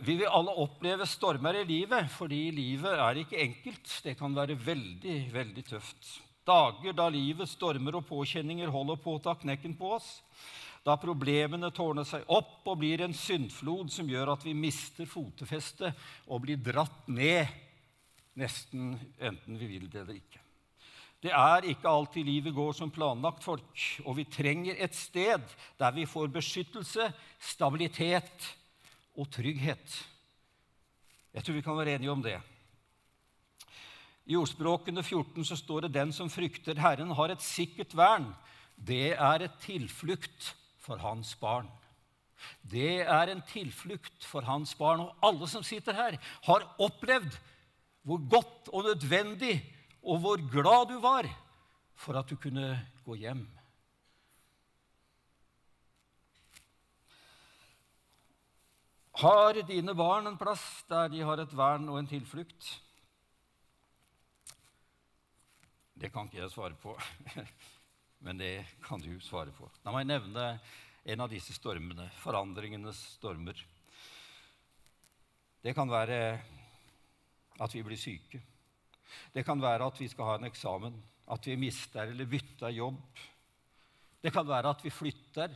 Vi 0.05 0.15
vil 0.15 0.29
alle 0.29 0.53
oppleve 0.62 1.07
stormer 1.09 1.57
i 1.59 1.65
livet, 1.65 2.05
fordi 2.13 2.51
livet 2.53 2.93
er 2.93 3.19
ikke 3.19 3.41
enkelt. 3.41 3.89
Det 4.05 4.13
kan 4.19 4.35
være 4.35 4.55
veldig, 4.55 5.17
veldig 5.33 5.63
tøft. 5.65 6.12
Dager 6.45 6.93
da 6.93 7.07
livet 7.09 7.50
stormer 7.50 7.97
og 7.97 8.05
påkjenninger 8.07 8.69
holder 8.71 9.01
på 9.01 9.17
å 9.17 9.23
ta 9.25 9.33
knekken 9.41 9.73
på 9.79 9.95
oss. 9.97 10.19
Da 10.83 10.97
problemene 10.99 11.71
tårner 11.71 12.03
seg 12.07 12.27
opp 12.27 12.67
og 12.67 12.81
blir 12.81 13.05
en 13.05 13.15
syndflod 13.15 13.91
som 13.93 14.09
gjør 14.09 14.33
at 14.33 14.43
vi 14.43 14.55
mister 14.57 15.07
fotefestet 15.07 15.95
og 16.27 16.43
blir 16.43 16.59
dratt 16.59 17.07
ned, 17.07 17.47
nesten 18.35 18.97
enten 19.21 19.59
vi 19.59 19.69
vil 19.77 19.87
det 19.87 20.01
eller 20.01 20.17
ikke. 20.19 20.41
Det 21.23 21.31
er 21.31 21.69
ikke 21.71 21.87
alltid 21.87 22.27
livet 22.27 22.51
går 22.55 22.73
som 22.75 22.89
planlagt, 22.91 23.45
folk, 23.45 23.83
og 24.03 24.17
vi 24.17 24.25
trenger 24.27 24.75
et 24.75 24.95
sted 24.97 25.45
der 25.79 25.93
vi 25.95 26.03
får 26.09 26.33
beskyttelse, 26.33 27.05
stabilitet 27.39 28.49
og 29.15 29.29
trygghet. 29.31 30.01
Jeg 31.33 31.45
tror 31.45 31.55
vi 31.55 31.63
kan 31.63 31.79
være 31.79 31.95
enige 31.95 32.11
om 32.11 32.25
det. 32.25 32.35
I 34.27 34.35
ordspråkene 34.35 35.03
14 35.03 35.47
så 35.47 35.55
står 35.55 35.81
det 35.87 35.93
'Den 35.93 36.11
som 36.11 36.29
frykter 36.29 36.75
Herren, 36.79 37.11
har 37.11 37.31
et 37.31 37.41
sikkert 37.41 37.95
vern'. 37.95 38.35
Det 38.75 39.15
er 39.15 39.43
et 39.43 39.59
tilflukt 39.61 40.55
for 40.83 40.99
hans 40.99 41.33
barn. 41.39 41.69
Det 42.61 43.01
er 43.01 43.31
en 43.31 43.43
tilflukt 43.47 44.25
for 44.27 44.45
hans 44.47 44.75
barn. 44.75 45.05
Og 45.05 45.25
alle 45.25 45.47
som 45.47 45.63
sitter 45.63 45.95
her, 45.95 46.19
har 46.47 46.67
opplevd 46.83 47.39
hvor 48.03 48.19
godt 48.29 48.69
og 48.75 48.83
nødvendig 48.89 49.55
og 50.03 50.19
hvor 50.19 50.41
glad 50.51 50.89
du 50.91 50.99
var 50.99 51.29
for 51.95 52.19
at 52.19 52.29
du 52.29 52.35
kunne 52.35 52.75
gå 53.05 53.15
hjem. 53.15 53.45
Har 59.23 59.61
dine 59.69 59.93
barn 59.95 60.27
en 60.27 60.39
plass 60.41 60.83
der 60.89 61.07
de 61.13 61.21
har 61.23 61.39
et 61.39 61.55
vern 61.55 61.87
og 61.89 61.99
en 61.99 62.09
tilflukt? 62.09 62.71
Det 65.93 66.09
kan 66.11 66.27
ikke 66.27 66.41
jeg 66.41 66.51
svare 66.51 66.75
på, 66.75 66.97
men 68.24 68.39
det 68.39 68.65
kan 68.84 69.01
du 69.03 69.12
svare 69.22 69.51
på. 69.51 69.68
La 69.84 69.92
meg 69.96 70.08
nevne 70.08 70.48
en 71.03 71.24
av 71.24 71.32
disse 71.32 71.56
stormene, 71.56 72.08
forandringenes 72.22 73.00
stormer. 73.18 73.58
Det 75.63 75.74
kan 75.75 75.92
være 75.92 76.20
at 77.63 77.75
vi 77.75 77.84
blir 77.84 78.00
syke. 78.00 78.39
Det 79.36 79.44
kan 79.46 79.62
være 79.62 79.89
at 79.92 80.00
vi 80.00 80.08
skal 80.12 80.30
ha 80.30 80.38
en 80.39 80.48
eksamen, 80.48 80.96
at 81.36 81.48
vi 81.48 81.60
mister 81.60 82.08
eller 82.08 82.30
bytter 82.30 82.74
jobb. 82.74 83.01
Det 84.24 84.32
kan 84.32 84.48
være 84.48 84.72
at 84.72 84.84
vi 84.84 84.92
flytter. 84.92 85.51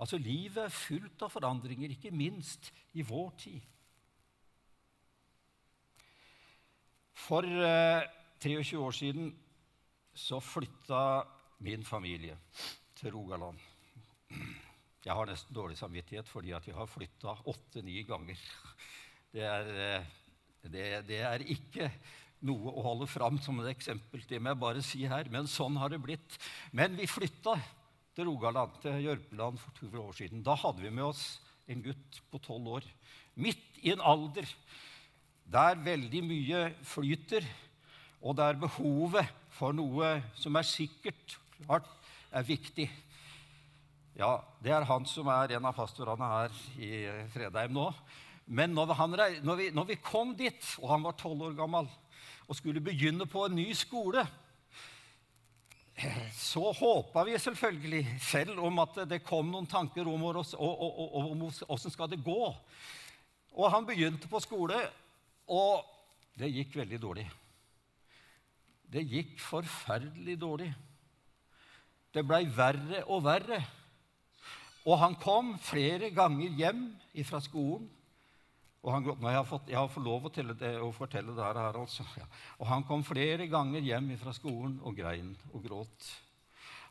Altså, 0.00 0.18
Livet 0.18 0.64
er 0.64 0.72
fullt 0.72 1.22
av 1.22 1.30
forandringer, 1.30 1.92
ikke 1.92 2.10
minst 2.10 2.72
i 2.96 3.04
vår 3.04 3.30
tid. 3.44 3.60
For 7.22 7.44
eh, 7.44 8.08
23 8.42 8.80
år 8.80 8.96
siden 8.96 9.28
så 10.16 10.40
flytta 10.42 11.22
min 11.62 11.84
familie 11.86 12.36
til 12.98 13.14
Rogaland. 13.14 13.58
Jeg 15.02 15.14
har 15.18 15.26
nesten 15.26 15.54
dårlig 15.54 15.76
samvittighet 15.78 16.28
fordi 16.30 16.52
at 16.54 16.66
jeg 16.66 16.76
har 16.76 16.90
flytta 16.90 17.34
åtte-ni 17.50 18.02
ganger. 18.06 18.38
Det 19.32 19.46
er, 19.46 19.70
eh, 19.84 20.10
det, 20.68 20.84
det 21.08 21.20
er, 21.26 21.44
ikke 21.54 21.88
noe 22.46 22.70
å 22.70 22.84
holde 22.86 23.08
fram 23.10 23.38
som 23.42 23.58
et 23.62 23.72
eksempel. 23.72 24.22
Det 24.28 24.38
må 24.38 24.52
jeg 24.52 24.62
bare 24.62 24.84
si 24.86 25.02
her. 25.10 25.30
Men 25.32 25.50
sånn 25.50 25.78
har 25.80 25.90
det 25.92 26.02
blitt. 26.02 26.38
Men 26.70 26.94
vi 26.98 27.10
flytta 27.10 27.56
til 28.14 28.28
Rogaland, 28.28 28.78
til 28.82 29.00
Jørpeland, 29.02 29.58
for 29.58 29.74
to 29.78 29.90
år 30.02 30.14
siden. 30.18 30.44
Da 30.46 30.54
hadde 30.58 30.84
vi 30.84 30.94
med 30.94 31.08
oss 31.10 31.26
en 31.70 31.82
gutt 31.82 32.22
på 32.30 32.42
tolv 32.42 32.78
år. 32.78 32.88
Midt 33.34 33.80
i 33.82 33.94
en 33.94 34.02
alder 34.04 34.46
der 35.52 35.78
veldig 35.82 36.22
mye 36.24 36.64
flyter, 36.86 37.46
og 38.22 38.36
der 38.38 38.58
behovet 38.60 39.26
for 39.52 39.74
noe 39.74 40.14
som 40.38 40.54
er 40.56 40.66
sikkert, 40.68 41.38
klart, 41.66 41.88
er 42.32 42.46
viktig. 42.46 42.88
Ja, 44.18 44.36
det 44.62 44.74
er 44.74 44.84
han 44.88 45.06
som 45.08 45.30
er 45.32 45.56
en 45.56 45.66
av 45.68 45.76
pastorene 45.76 46.28
her 46.34 46.60
i 46.76 46.92
Fredheim 47.32 47.72
nå. 47.76 47.88
Men 48.52 48.74
når, 48.76 48.92
han, 48.98 49.16
når, 49.44 49.56
vi, 49.56 49.70
når 49.72 49.88
vi 49.88 50.00
kom 50.02 50.34
dit, 50.36 50.60
og 50.82 50.90
han 50.90 51.04
var 51.06 51.16
tolv 51.16 51.46
år 51.48 51.56
gammel, 51.56 51.88
og 52.48 52.58
skulle 52.58 52.82
begynne 52.84 53.26
på 53.30 53.46
en 53.46 53.56
ny 53.56 53.70
skole, 53.76 54.26
så 56.34 56.72
håpa 56.74 57.22
vi 57.28 57.38
selvfølgelig 57.38 58.02
selv 58.24 58.60
om 58.64 58.80
at 58.82 59.02
det 59.08 59.22
kom 59.24 59.50
noen 59.52 59.68
tanker 59.70 60.08
om 60.08 60.24
åssen 60.26 61.92
skal 61.94 62.10
det 62.10 62.22
gå. 62.24 62.40
Og 63.52 63.70
han 63.70 63.86
begynte 63.86 64.28
på 64.28 64.40
skole, 64.42 64.78
og 65.52 65.84
det 66.40 66.50
gikk 66.52 66.78
veldig 66.80 67.00
dårlig. 67.00 67.26
Det 68.92 69.04
gikk 69.08 69.38
forferdelig 69.40 70.36
dårlig. 70.40 70.72
Det 72.12 72.24
blei 72.28 72.44
verre 72.52 73.04
og 73.08 73.22
verre. 73.24 73.62
Og 74.84 74.98
han 75.00 75.14
kom 75.20 75.54
flere 75.62 76.10
ganger 76.12 76.52
hjem 76.58 76.86
fra 77.24 77.40
skolen. 77.40 77.86
Og 78.82 78.90
han, 78.90 79.06
jeg, 79.06 79.36
har 79.36 79.46
fått, 79.46 79.68
jeg 79.70 79.78
har 79.78 79.90
fått 79.92 80.04
lov 80.04 80.26
til 80.34 80.50
det, 80.58 80.72
å 80.82 80.90
fortelle 80.94 81.36
det 81.36 81.44
her, 81.46 81.78
altså. 81.78 82.04
Ja. 82.18 82.26
Og 82.58 82.66
han 82.66 82.82
kom 82.88 83.04
flere 83.06 83.46
ganger 83.50 83.84
hjem 83.86 84.10
fra 84.18 84.34
skolen 84.34 84.80
og 84.82 84.96
grein 84.98 85.36
og 85.52 85.62
gråt. 85.68 86.08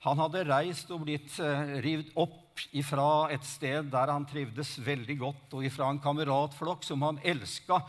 Han 0.05 0.17
hadde 0.23 0.45
reist 0.47 0.89
og 0.95 1.03
blitt 1.03 1.35
eh, 1.43 1.75
revet 1.83 2.15
opp 2.17 2.63
ifra 2.73 3.27
et 3.35 3.43
sted 3.45 3.91
der 3.91 4.09
han 4.09 4.25
trivdes 4.25 4.77
veldig 4.81 5.17
godt, 5.19 5.51
og 5.53 5.67
ifra 5.67 5.91
en 5.91 6.01
kameratflokk 6.01 6.87
som 6.87 7.03
han 7.05 7.19
elska. 7.27 7.83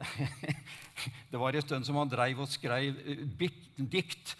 Det 1.30 1.38
var 1.40 1.54
en 1.54 1.64
stund 1.64 1.86
som 1.86 1.96
han 1.96 2.10
dreiv 2.10 2.42
og 2.42 2.50
skrev 2.50 2.98
eh, 2.98 3.24
dikt 3.30 4.34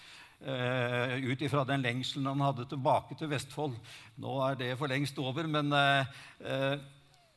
uh, 0.46 1.16
ut 1.24 1.42
ifra 1.44 1.64
den 1.68 1.84
lengselen 1.84 2.28
han 2.30 2.44
hadde 2.44 2.68
tilbake 2.70 3.16
til 3.18 3.30
Vestfold. 3.32 3.76
Nå 4.20 4.36
er 4.46 4.58
det 4.60 4.70
for 4.80 4.90
lengst 4.90 5.18
over, 5.22 5.48
men 5.50 5.72
uh, 5.74 6.76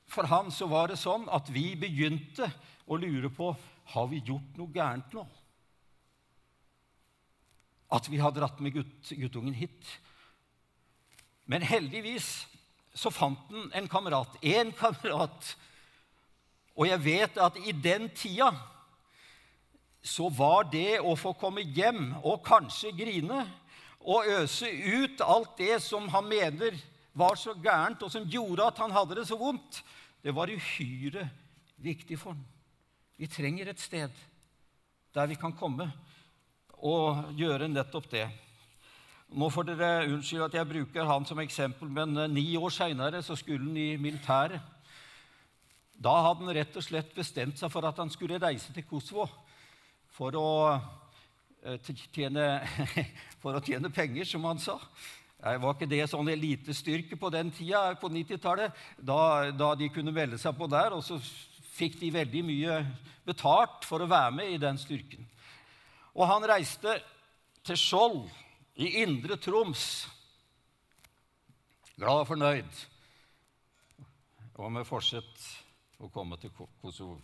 for 0.10 0.30
han 0.30 0.52
så 0.54 0.68
var 0.72 0.92
det 0.92 1.00
sånn 1.02 1.26
at 1.34 1.50
vi 1.54 1.74
begynte 1.80 2.50
å 2.86 3.00
lure 3.00 3.32
på 3.34 3.54
har 3.94 4.08
vi 4.12 4.22
gjort 4.24 4.60
noe 4.60 4.72
gærent 4.74 5.16
nå. 5.16 5.26
At 7.94 8.08
vi 8.10 8.22
har 8.22 8.34
dratt 8.34 8.62
med 8.64 8.74
gutt, 8.78 9.12
guttungen 9.12 9.54
hit. 9.54 9.92
Men 11.46 11.66
heldigvis 11.68 12.48
så 12.96 13.12
fant 13.14 13.42
han 13.52 13.70
en 13.76 13.90
kamerat. 13.92 14.38
Én 14.42 14.72
kamerat 14.78 15.54
og 16.74 16.88
jeg 16.90 17.04
vet 17.06 17.38
at 17.42 17.58
i 17.62 17.74
den 17.76 18.08
tida 18.18 18.50
så 20.04 20.28
var 20.30 20.68
det 20.68 21.00
å 21.00 21.16
få 21.16 21.32
komme 21.40 21.64
hjem 21.64 22.12
og 22.22 22.44
kanskje 22.44 22.92
grine 22.98 23.46
og 24.04 24.28
øse 24.28 24.68
ut 24.68 25.22
alt 25.24 25.56
det 25.58 25.78
som 25.84 26.10
han 26.12 26.28
mener 26.28 26.76
var 27.16 27.38
så 27.40 27.54
gærent, 27.56 28.02
og 28.04 28.12
som 28.12 28.26
gjorde 28.28 28.66
at 28.68 28.80
han 28.82 28.92
hadde 28.92 29.20
det 29.20 29.28
så 29.30 29.38
vondt, 29.40 29.80
det 30.24 30.34
var 30.36 30.52
uhyre 30.52 31.28
viktig 31.78 32.18
for 32.20 32.34
ham. 32.34 32.44
Vi 33.16 33.30
trenger 33.30 33.70
et 33.70 33.80
sted 33.80 34.12
der 35.14 35.30
vi 35.30 35.38
kan 35.40 35.54
komme 35.56 35.92
og 36.84 37.30
gjøre 37.38 37.70
nettopp 37.70 38.10
det. 38.12 38.26
Nå 39.34 39.48
får 39.54 39.70
dere 39.70 40.08
unnskylde 40.10 40.50
at 40.50 40.58
jeg 40.58 40.70
bruker 40.70 41.08
han 41.08 41.26
som 41.26 41.40
eksempel, 41.42 41.90
men 41.90 42.18
eh, 42.18 42.30
ni 42.30 42.58
år 42.58 42.74
seinere 42.74 43.22
skulle 43.24 43.64
han 43.64 43.78
i 43.78 43.96
militæret. 43.98 44.62
Da 45.94 46.14
hadde 46.26 46.44
han 46.44 46.56
rett 46.58 46.76
og 46.78 46.84
slett 46.84 47.14
bestemt 47.16 47.62
seg 47.62 47.72
for 47.72 47.86
at 47.88 47.98
han 48.02 48.12
skulle 48.14 48.42
reise 48.42 48.74
til 48.74 48.86
Kosovo 48.90 49.30
for 50.14 50.38
å 50.38 50.50
eh, 51.64 51.92
tjene, 52.14 52.48
for 53.42 53.58
å 53.58 53.64
tjene 53.64 53.92
penger, 53.94 54.28
som 54.30 54.46
han 54.50 54.62
sa. 54.62 54.78
Det 55.44 55.58
Var 55.60 55.76
ikke 55.76 55.90
det 55.92 56.06
sånn 56.08 56.30
elitestyrke 56.32 57.18
på 57.20 57.32
den 57.34 57.50
tida, 57.52 57.90
på 58.00 58.08
90-tallet, 58.12 58.78
da, 58.96 59.52
da, 59.52 59.74
de 59.76 59.90
kunne 59.92 60.14
melde 60.16 60.40
seg 60.40 60.56
på 60.56 60.70
der? 60.72 60.96
Og 60.96 61.04
så 61.04 61.18
fikk 61.74 61.98
de 62.00 62.14
veldig 62.16 62.44
mye 62.48 62.78
betalt 63.28 63.84
for 63.88 64.04
å 64.04 64.08
være 64.08 64.32
med 64.38 64.54
i 64.54 64.62
den 64.62 64.80
styrken. 64.80 65.26
Og 66.14 66.30
han 66.30 66.46
reiste 66.48 66.96
til 67.66 67.80
Skjold 67.80 68.24
i 68.80 69.02
Indre 69.02 69.36
Troms, 69.42 70.06
glad 71.98 72.24
og 72.24 72.30
fornøyd, 72.30 72.82
og 74.54 74.72
med 74.72 74.88
forsett 74.88 75.48
å 76.04 76.10
komme 76.14 76.38
til 76.40 76.54
Kosovo. 76.56 77.18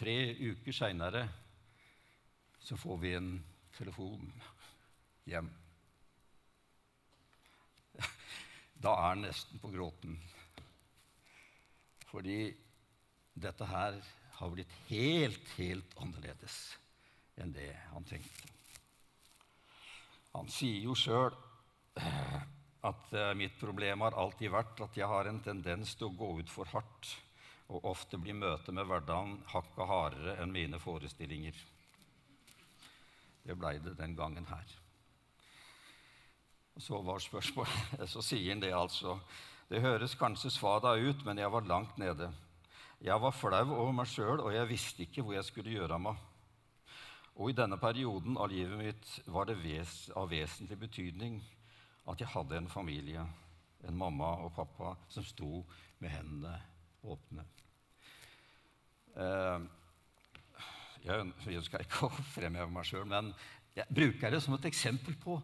Tre 0.00 0.16
uker 0.32 0.72
seinere 0.72 1.26
så 2.64 2.76
får 2.80 2.98
vi 3.02 3.10
en 3.18 3.34
telefon 3.76 4.30
hjem. 5.28 5.50
Da 8.80 8.94
er 8.94 9.10
han 9.10 9.26
nesten 9.26 9.60
på 9.60 9.68
gråten. 9.74 10.16
Fordi 12.08 12.38
dette 13.36 13.68
her 13.68 14.00
har 14.38 14.54
blitt 14.54 14.72
helt, 14.88 15.52
helt 15.58 15.96
annerledes 16.00 16.56
enn 17.36 17.52
det 17.52 17.68
han 17.92 18.08
tenkte. 18.08 18.48
Han 20.32 20.48
sier 20.48 20.80
jo 20.86 20.96
sjøl 20.96 21.36
at 22.00 23.12
uh, 23.12 23.34
mitt 23.36 23.60
problem 23.60 24.06
har 24.06 24.16
alltid 24.16 24.52
vært 24.54 24.80
at 24.80 24.96
jeg 24.96 25.12
har 25.12 25.28
en 25.28 25.42
tendens 25.44 25.92
til 25.92 26.08
å 26.08 26.16
gå 26.16 26.38
ut 26.40 26.52
for 26.52 26.72
hardt 26.72 27.18
og 27.70 27.86
ofte 27.92 28.18
blir 28.18 28.34
møtet 28.34 28.74
med 28.74 28.86
hverdagen 28.88 29.36
hakket 29.52 29.86
hardere 29.86 30.36
enn 30.42 30.52
mine 30.54 30.80
forestillinger. 30.82 31.54
Det 33.46 33.56
blei 33.58 33.76
det 33.82 33.94
den 33.98 34.16
gangen 34.18 34.46
her. 34.50 34.72
Og 36.74 36.82
så 36.82 37.00
var 37.02 37.22
spørsmålet 37.22 38.08
Så 38.12 38.22
sier 38.24 38.52
han 38.52 38.62
det 38.62 38.72
altså. 38.74 39.18
Det 39.70 39.82
høres 39.82 40.16
kanskje 40.18 40.50
svada 40.50 40.96
ut, 40.98 41.22
men 41.24 41.38
jeg 41.38 41.52
var 41.52 41.68
langt 41.68 41.98
nede. 41.98 42.32
Jeg 43.00 43.22
var 43.22 43.32
flau 43.32 43.62
over 43.76 43.94
meg 43.96 44.10
sjøl, 44.10 44.42
og 44.42 44.50
jeg 44.54 44.68
visste 44.68 45.06
ikke 45.06 45.22
hvor 45.22 45.38
jeg 45.38 45.46
skulle 45.46 45.76
gjøre 45.76 45.94
av 45.94 46.02
meg. 46.08 46.26
Og 47.38 47.52
i 47.52 47.56
denne 47.56 47.78
perioden 47.80 48.36
av 48.36 48.50
livet 48.50 48.76
mitt 48.76 49.12
var 49.30 49.46
det 49.48 49.60
ves 49.62 50.10
av 50.18 50.28
vesentlig 50.32 50.76
betydning 50.82 51.38
at 52.10 52.20
jeg 52.20 52.32
hadde 52.34 52.58
en 52.58 52.68
familie, 52.68 53.22
en 53.86 53.96
mamma 53.96 54.34
og 54.42 54.52
pappa, 54.58 54.96
som 55.08 55.24
sto 55.24 55.62
med 56.02 56.12
hendene 56.12 56.58
åpne. 57.04 57.44
Eh, 59.16 59.66
jeg 61.04 61.56
ønsker 61.56 61.84
ikke 61.84 62.08
å 62.08 62.24
fremheve 62.34 62.70
meg 62.72 62.86
sjøl, 62.88 63.06
men 63.08 63.32
jeg 63.76 63.88
bruker 63.94 64.34
det 64.34 64.42
som 64.44 64.56
et 64.56 64.68
eksempel 64.68 65.16
på 65.20 65.38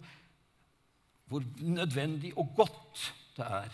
hvor 1.26 1.42
nødvendig 1.58 2.32
og 2.38 2.52
godt 2.54 3.06
det 3.36 3.46
er 3.46 3.72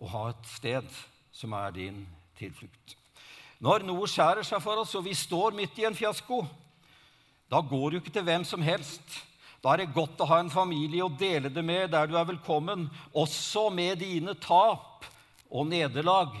å 0.00 0.08
ha 0.12 0.22
et 0.30 0.48
sted 0.48 0.86
som 1.34 1.52
er 1.56 1.74
din 1.76 2.00
tilflukt. 2.38 2.96
Når 3.60 3.84
noe 3.88 4.08
skjærer 4.08 4.44
seg 4.44 4.60
for 4.64 4.82
oss, 4.82 4.94
og 4.96 5.04
vi 5.06 5.14
står 5.16 5.56
midt 5.56 5.78
i 5.80 5.86
en 5.88 5.96
fiasko, 5.96 6.42
da 7.48 7.60
går 7.64 7.90
du 7.90 7.98
ikke 8.00 8.12
til 8.12 8.24
hvem 8.26 8.44
som 8.44 8.64
helst. 8.64 9.20
Da 9.62 9.72
er 9.72 9.82
det 9.82 9.94
godt 9.94 10.20
å 10.20 10.28
ha 10.28 10.40
en 10.42 10.52
familie 10.52 11.04
å 11.04 11.12
dele 11.12 11.52
det 11.52 11.64
med, 11.64 11.90
der 11.92 12.08
du 12.08 12.16
er 12.18 12.28
velkommen, 12.28 12.88
også 13.16 13.68
med 13.72 14.02
dine 14.02 14.36
tap 14.40 15.06
og 15.48 15.68
nederlag. 15.70 16.34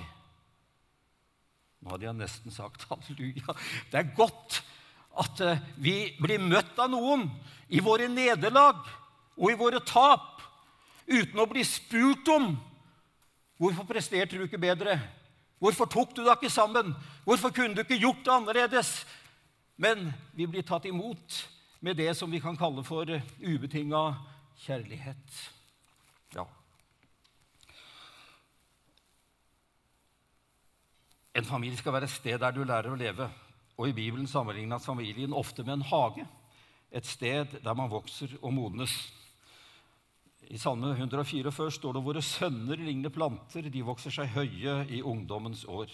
Nå 1.86 1.92
hadde 1.94 2.08
jeg 2.08 2.18
nesten 2.18 2.50
sagt 2.50 2.82
halleluja. 2.90 3.52
Det 3.92 4.00
er 4.00 4.08
godt 4.16 4.56
at 5.22 5.42
eh, 5.46 5.60
vi 5.78 5.92
blir 6.18 6.42
møtt 6.42 6.74
av 6.82 6.90
noen 6.90 7.28
i 7.70 7.78
våre 7.78 8.08
nederlag 8.10 8.80
og 9.36 9.52
i 9.52 9.58
våre 9.60 9.78
tap, 9.86 10.42
uten 11.06 11.38
å 11.38 11.46
bli 11.46 11.62
spurt 11.62 12.26
om 12.34 12.56
hvorfor 13.60 13.86
presterte 13.86 14.34
du 14.34 14.48
ikke 14.48 14.58
bedre. 14.58 14.98
Hvorfor 15.62 15.86
tok 15.86 16.10
du 16.16 16.24
deg 16.24 16.34
ikke 16.34 16.50
sammen? 16.50 16.90
Hvorfor 17.22 17.54
kunne 17.54 17.78
du 17.78 17.84
ikke 17.84 18.02
gjort 18.02 18.24
det 18.26 18.34
annerledes? 18.34 18.90
Men 19.78 20.10
vi 20.34 20.50
blir 20.50 20.66
tatt 20.66 20.90
imot 20.90 21.38
med 21.78 22.02
det 22.02 22.10
som 22.18 22.34
vi 22.34 22.42
kan 22.42 22.58
kalle 22.58 22.82
for 22.82 23.06
ubetinga 23.38 24.08
kjærlighet. 24.66 25.42
Ja. 26.34 26.50
En 31.36 31.44
familie 31.44 31.76
skal 31.76 31.92
være 31.92 32.08
et 32.08 32.14
sted 32.14 32.40
der 32.40 32.54
du 32.54 32.62
lærer 32.64 32.88
å 32.88 32.96
leve. 32.96 33.28
Og 33.76 33.90
I 33.90 33.96
Bibelen 33.96 34.28
sammenlignes 34.30 34.86
familien 34.88 35.36
ofte 35.36 35.64
med 35.66 35.74
en 35.76 35.88
hage, 35.90 36.24
et 36.88 37.04
sted 37.04 37.58
der 37.60 37.76
man 37.76 37.90
vokser 37.92 38.30
og 38.40 38.54
modnes. 38.56 38.94
I 40.48 40.56
Salme 40.62 40.94
144 40.94 41.70
står 41.74 41.96
det 41.96 42.04
våre 42.06 42.22
sønner 42.24 42.80
ligner 42.80 43.12
planter, 43.12 43.68
de 43.68 43.82
vokser 43.84 44.14
seg 44.14 44.32
høye 44.32 44.78
i 44.88 45.02
ungdommens 45.02 45.66
år. 45.68 45.90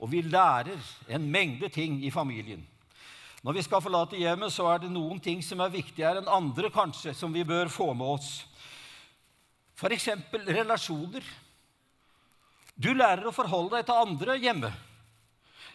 Og 0.00 0.10
vi 0.10 0.24
lærer 0.24 0.80
en 1.14 1.30
mengde 1.30 1.68
ting 1.70 2.00
i 2.04 2.10
familien. 2.10 2.64
Når 3.46 3.54
vi 3.54 3.62
skal 3.62 3.84
forlate 3.84 4.18
hjemmet, 4.18 4.50
så 4.50 4.66
er 4.72 4.82
det 4.82 4.90
noen 4.90 5.20
ting 5.22 5.44
som 5.44 5.60
er 5.62 5.70
viktigere 5.70 6.18
enn 6.18 6.32
andre, 6.32 6.72
kanskje, 6.74 7.14
som 7.14 7.30
vi 7.30 7.44
bør 7.46 7.70
få 7.70 7.92
med 7.94 8.16
oss. 8.16 8.30
F.eks. 9.76 10.08
relasjoner. 10.48 11.22
Du 12.76 12.92
lærer 12.94 13.24
å 13.26 13.34
forholde 13.34 13.78
deg 13.78 13.88
til 13.88 14.02
andre 14.04 14.36
hjemme. 14.40 14.70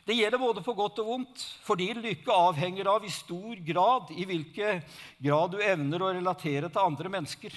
Det 0.05 0.15
gjelder 0.17 0.41
både 0.41 0.63
på 0.65 0.73
godt 0.77 1.01
og 1.03 1.09
vondt, 1.11 1.43
for 1.65 1.77
din 1.77 1.99
lykke 2.01 2.33
avhenger 2.33 2.89
av 2.89 3.05
i 3.05 3.11
stor 3.13 3.59
grad 3.65 4.09
i 4.15 4.25
hvilken 4.29 4.81
grad 5.21 5.53
du 5.53 5.61
evner 5.61 6.01
å 6.01 6.13
relatere 6.13 6.69
til 6.69 6.81
andre 6.81 7.11
mennesker. 7.13 7.53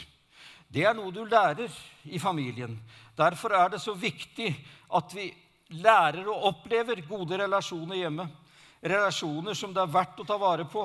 Det 0.69 0.85
er 0.85 0.97
noe 0.97 1.13
du 1.15 1.23
lærer 1.25 1.73
i 2.05 2.21
familien. 2.21 2.77
Derfor 3.17 3.55
er 3.57 3.73
det 3.73 3.81
så 3.85 3.95
viktig 3.97 4.51
at 4.97 5.13
vi 5.17 5.31
lærer 5.81 6.27
og 6.29 6.49
opplever 6.51 7.05
gode 7.09 7.39
relasjoner 7.41 8.03
hjemme 8.03 8.29
relasjoner 8.85 9.57
som 9.57 9.73
det 9.73 9.83
er 9.83 9.93
verdt 9.93 10.21
å 10.21 10.29
ta 10.29 10.37
vare 10.41 10.67
på. 10.69 10.85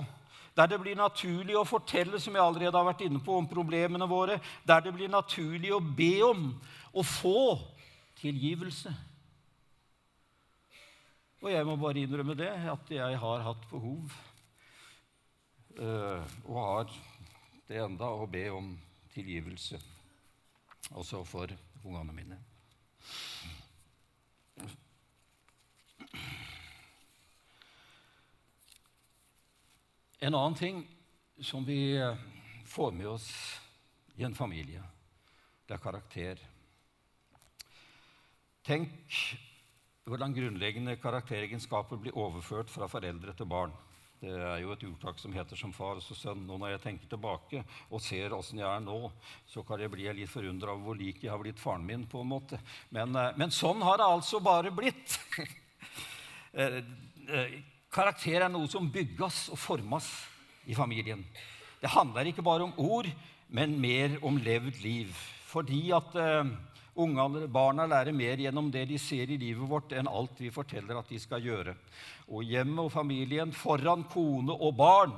Der 0.56 0.68
det 0.72 0.80
blir 0.82 0.98
naturlig 0.98 1.56
å 1.56 1.68
fortelle 1.68 2.20
som 2.20 2.36
jeg 2.36 2.44
allerede 2.44 2.76
har 2.76 2.88
vært 2.88 3.04
inne 3.06 3.22
på, 3.24 3.36
om 3.38 3.48
problemene 3.48 4.08
våre. 4.10 4.40
Der 4.68 4.84
det 4.84 4.94
blir 4.96 5.12
naturlig 5.12 5.72
å 5.76 5.80
be 5.80 6.14
om 6.26 6.50
å 6.92 7.06
få 7.06 7.60
tilgivelse. 8.20 8.92
Og 11.40 11.52
jeg 11.54 11.66
må 11.66 11.78
bare 11.80 12.04
innrømme 12.04 12.36
det, 12.36 12.52
at 12.52 12.92
jeg 12.92 13.20
har 13.20 13.46
hatt 13.46 13.64
behov 13.72 14.12
øh, 15.80 16.24
og 16.44 16.60
har 16.60 16.94
det 17.70 17.80
enda 17.80 18.12
å 18.12 18.28
be 18.28 18.44
om 18.52 18.74
tilgivelse, 19.14 19.80
også 20.92 21.24
for 21.24 21.54
ungene 21.86 22.16
mine. 22.18 22.40
En 30.20 30.36
annen 30.36 30.60
ting 30.60 30.84
som 31.40 31.64
vi 31.64 31.96
får 32.68 32.92
med 32.92 33.08
oss 33.08 33.30
i 34.20 34.26
en 34.28 34.36
familie, 34.36 34.84
det 35.64 35.78
er 35.78 35.84
karakter. 35.86 36.49
Tenk 38.70 38.92
hvordan 40.06 40.34
grunnleggende 40.36 40.94
karakteregenskaper 41.02 41.98
blir 41.98 42.14
overført 42.14 42.70
fra 42.70 42.86
foreldre 42.86 43.34
til 43.34 43.48
barn. 43.50 43.72
Det 44.22 44.30
er 44.30 44.60
jo 44.62 44.76
et 44.76 44.84
ordtak 44.86 45.18
som 45.18 45.34
heter 45.34 45.56
'som 45.58 45.74
far 45.74 45.96
og 45.96 46.04
som 46.04 46.16
sønn'. 46.16 46.52
Og 46.52 46.60
når 46.60 46.70
jeg 46.70 46.82
tenker 46.82 47.08
tilbake 47.10 47.64
og 47.90 48.02
ser 48.02 48.30
åssen 48.30 48.60
jeg 48.60 48.68
er 48.68 48.80
nå, 48.80 49.12
så 49.48 49.66
kan 49.66 49.80
jeg 49.80 49.90
bli 49.90 50.14
litt 50.14 50.30
forundra 50.30 50.74
over 50.74 50.84
hvor 50.84 50.96
lik 50.96 51.24
jeg 51.24 51.32
har 51.32 51.40
blitt 51.40 51.58
faren 51.60 51.86
min. 51.86 52.06
på 52.06 52.22
en 52.22 52.28
måte. 52.28 52.60
Men, 52.92 53.16
eh, 53.16 53.34
men 53.38 53.50
sånn 53.50 53.82
har 53.82 53.98
det 53.98 54.06
altså 54.06 54.40
bare 54.40 54.72
blitt. 54.72 55.20
Eh, 56.52 57.62
Karakter 57.92 58.42
er 58.42 58.50
noe 58.50 58.68
som 58.68 58.90
bygges 58.92 59.50
og 59.50 59.58
formes 59.58 60.26
i 60.66 60.74
familien. 60.74 61.24
Det 61.80 61.90
handler 61.90 62.26
ikke 62.26 62.42
bare 62.42 62.64
om 62.64 62.74
ord, 62.78 63.06
men 63.50 63.80
mer 63.80 64.18
om 64.24 64.36
levd 64.36 64.82
liv. 64.82 65.14
Fordi 65.46 65.92
at 65.92 66.16
ungene, 66.96 67.48
barna 67.52 67.86
lærer 67.90 68.16
mer 68.16 68.40
gjennom 68.42 68.70
det 68.74 68.86
de 68.90 68.98
ser 69.02 69.30
i 69.30 69.38
livet 69.40 69.70
vårt, 69.70 69.94
enn 69.94 70.10
alt 70.10 70.40
vi 70.42 70.52
forteller 70.54 71.00
at 71.00 71.10
de 71.12 71.20
skal 71.22 71.44
gjøre. 71.44 71.76
Og 72.30 72.46
hjemmet 72.48 72.86
og 72.88 72.94
familien 72.94 73.54
foran 73.56 74.06
kone 74.12 74.56
og 74.56 74.76
barn, 74.80 75.16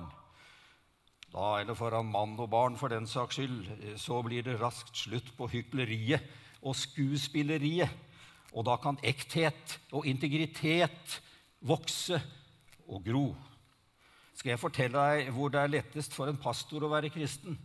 da, 1.31 1.61
eller 1.61 1.77
foran 1.79 2.09
mann 2.11 2.35
og 2.39 2.49
barn 2.51 2.75
for 2.79 2.91
den 2.91 3.07
saks 3.07 3.39
skyld, 3.39 3.69
så 3.99 4.19
blir 4.25 4.43
det 4.43 4.59
raskt 4.59 5.05
slutt 5.05 5.31
på 5.37 5.47
hykleriet 5.53 6.25
og 6.61 6.75
skuespilleriet. 6.75 7.91
Og 8.51 8.65
da 8.67 8.75
kan 8.83 8.99
ekthet 9.07 9.77
og 9.95 10.05
integritet 10.11 11.21
vokse 11.63 12.19
og 12.91 13.05
gro. 13.05 13.25
Skal 14.35 14.55
jeg 14.55 14.59
fortelle 14.59 15.05
deg 15.13 15.31
hvor 15.35 15.51
det 15.53 15.61
er 15.61 15.75
lettest 15.77 16.15
for 16.17 16.27
en 16.27 16.39
pastor 16.41 16.83
å 16.83 16.91
være 16.91 17.13
kristen? 17.13 17.55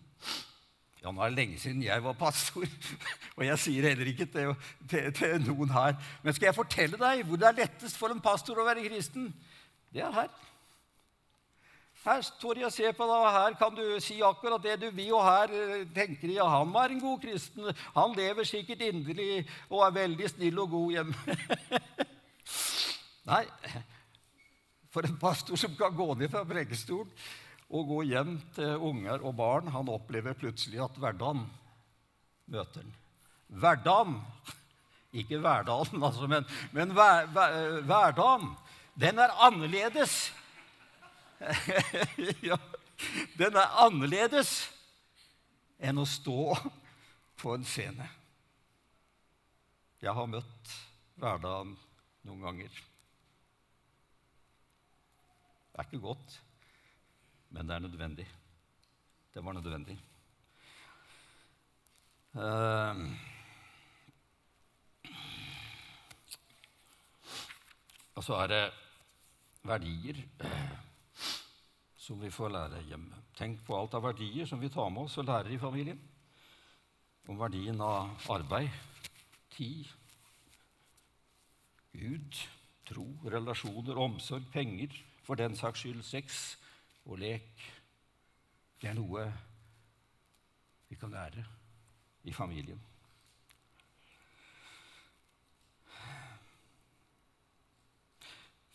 Ja, 1.07 1.12
nå 1.14 1.23
er 1.23 1.31
det 1.31 1.38
lenge 1.38 1.59
siden 1.62 1.85
jeg 1.85 2.03
var 2.03 2.16
pastor, 2.19 2.64
og 3.37 3.42
jeg 3.47 3.59
sier 3.62 3.85
heller 3.87 4.09
ikke 4.11 4.27
til, 4.27 4.49
til, 4.90 5.12
til, 5.14 5.37
noen 5.47 5.71
her. 5.71 5.95
Men 6.25 6.35
skal 6.35 6.49
jeg 6.49 6.57
fortelle 6.57 6.99
deg 6.99 7.23
hvor 7.29 7.38
det 7.38 7.47
er 7.47 7.61
lettest 7.61 8.01
for 8.01 8.11
en 8.11 8.23
pastor 8.25 8.59
å 8.59 8.64
være 8.66 8.83
kristen? 8.88 9.29
Det 9.95 10.03
er 10.03 10.11
her. 10.16 10.35
Her 12.03 12.27
står 12.27 12.59
jeg 12.59 12.66
og 12.66 12.75
ser 12.75 12.99
på 12.99 13.07
deg, 13.07 13.23
og 13.23 13.38
her 13.38 13.55
kan 13.62 13.79
du 13.79 13.85
si 14.03 14.19
akkurat 14.19 14.66
det 14.66 14.81
du 14.83 14.88
vil. 14.88 15.14
Og 15.14 15.23
her 15.29 15.55
eh, 15.55 15.87
tenker 15.95 16.27
de 16.27 16.40
ja, 16.40 16.51
han 16.57 16.75
var 16.75 16.90
en 16.90 17.05
god 17.07 17.23
kristen. 17.23 17.71
Han 17.95 18.19
lever 18.19 18.51
sikkert 18.51 18.83
inderlig 18.90 19.47
og 19.71 19.87
er 19.87 19.97
veldig 20.03 20.35
snill 20.35 20.62
og 20.66 20.75
god 20.75 20.99
hjemme. 20.99 21.40
Nei, 23.31 23.45
for 24.90 25.07
en 25.07 25.19
pastor 25.23 25.55
som 25.55 25.79
kan 25.79 25.95
gå 25.95 26.12
ned 26.19 26.35
fra 26.35 26.42
prekestolen 26.47 27.14
og 27.66 27.88
gå 27.88 28.02
hjem 28.07 28.37
til 28.55 28.83
unger 28.88 29.24
og 29.26 29.35
barn, 29.38 29.70
han 29.74 29.90
opplever 29.90 30.37
plutselig 30.38 30.81
at 30.85 30.98
hverdagen 31.02 31.42
møter 32.46 32.85
han. 32.85 32.94
Hverdagen 33.46 34.20
Ikke 35.16 35.38
hverdagen, 35.40 36.02
altså, 36.02 36.26
men, 36.29 36.44
men 36.76 36.90
hver, 36.92 37.26
hver, 37.33 37.81
hverdagen, 37.88 38.50
den 39.00 39.18
er 39.22 39.33
annerledes. 39.46 40.35
ja, 42.48 42.59
den 43.38 43.57
er 43.57 43.79
annerledes 43.87 44.50
enn 45.81 46.02
å 46.02 46.05
stå 46.09 46.57
på 47.40 47.55
en 47.55 47.64
scene. 47.64 48.11
Jeg 50.05 50.12
har 50.12 50.29
møtt 50.29 50.74
hverdagen 51.16 51.72
noen 52.29 52.44
ganger. 52.44 52.83
Det 55.72 55.81
er 55.81 55.88
ikke 55.88 56.05
godt, 56.05 56.37
men 57.50 57.68
det 57.68 57.74
er 57.74 57.85
nødvendig. 57.85 58.26
Det 59.35 59.44
var 59.44 59.52
nødvendig. 59.52 59.98
Uh, 62.37 63.06
og 68.14 68.24
så 68.24 68.35
er 68.42 68.46
det 68.52 68.64
verdier 69.62 70.22
som 71.96 72.20
vi 72.22 72.30
får 72.30 72.48
lære 72.48 72.82
hjemme. 72.88 73.22
Tenk 73.37 73.64
på 73.66 73.76
alt 73.78 73.94
av 73.98 74.04
verdier 74.06 74.46
som 74.46 74.61
vi 74.61 74.70
tar 74.72 74.88
med 74.92 75.09
oss 75.09 75.18
og 75.18 75.26
lærer 75.28 75.52
i 75.52 75.59
familien. 75.59 75.98
Om 77.26 77.40
verdien 77.40 77.80
av 77.82 78.28
arbeid, 78.30 78.70
tid, 79.56 79.88
Gud, 81.96 82.38
tro, 82.87 83.06
relasjoner, 83.24 83.98
omsorg, 83.98 84.44
penger, 84.52 84.92
for 85.24 85.35
den 85.35 85.56
saks 85.56 85.82
skyld 85.82 86.04
sex 86.06 86.56
og 87.07 87.21
lek. 87.23 87.64
Det 88.81 88.90
er 88.90 88.99
noe 88.99 89.25
vi 90.87 90.99
kan 90.99 91.11
lære 91.11 91.42
i 92.27 92.35
familien. 92.35 92.81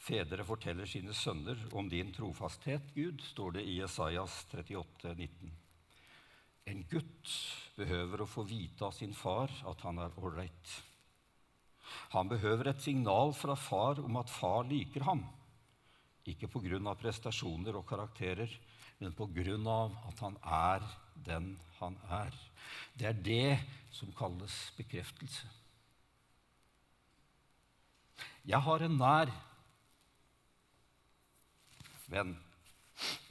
Fedre 0.02 0.44
forteller 0.44 0.90
sine 0.90 1.14
sønner 1.14 1.60
om 1.78 1.88
din 1.90 2.10
trofasthet, 2.12 2.88
Gud, 2.96 3.22
står 3.22 3.60
det 3.60 3.66
i 3.70 3.78
Jesajas 3.78 4.40
38, 4.50 5.14
19. 5.14 5.52
En 6.72 6.82
gutt 6.90 7.34
behøver 7.78 8.24
å 8.24 8.30
få 8.30 8.44
vite 8.50 8.88
av 8.88 8.96
sin 8.98 9.14
far 9.14 9.54
at 9.70 9.84
han 9.86 10.02
er 10.02 10.18
ålreit. 10.18 10.74
Han 12.16 12.32
behøver 12.32 12.72
et 12.72 12.82
signal 12.82 13.36
fra 13.38 13.56
far 13.60 14.02
om 14.02 14.18
at 14.20 14.32
far 14.32 14.66
liker 14.68 15.06
ham. 15.06 15.24
Ikke 16.30 16.50
av 16.92 17.00
prestasjoner 17.02 17.78
og 17.80 17.88
karakterer, 17.90 18.52
men 19.02 19.16
av 19.72 19.96
at 20.12 20.20
han 20.22 20.38
er 20.46 20.86
den 21.26 21.56
han 21.80 21.98
er. 22.14 22.36
Det 22.94 23.08
er 23.10 23.18
det 23.26 23.58
som 23.94 24.14
kalles 24.14 24.54
bekreftelse. 24.78 25.50
Jeg 28.46 28.62
har 28.66 28.86
en 28.86 28.98
nær 28.98 29.30
venn 32.12 32.34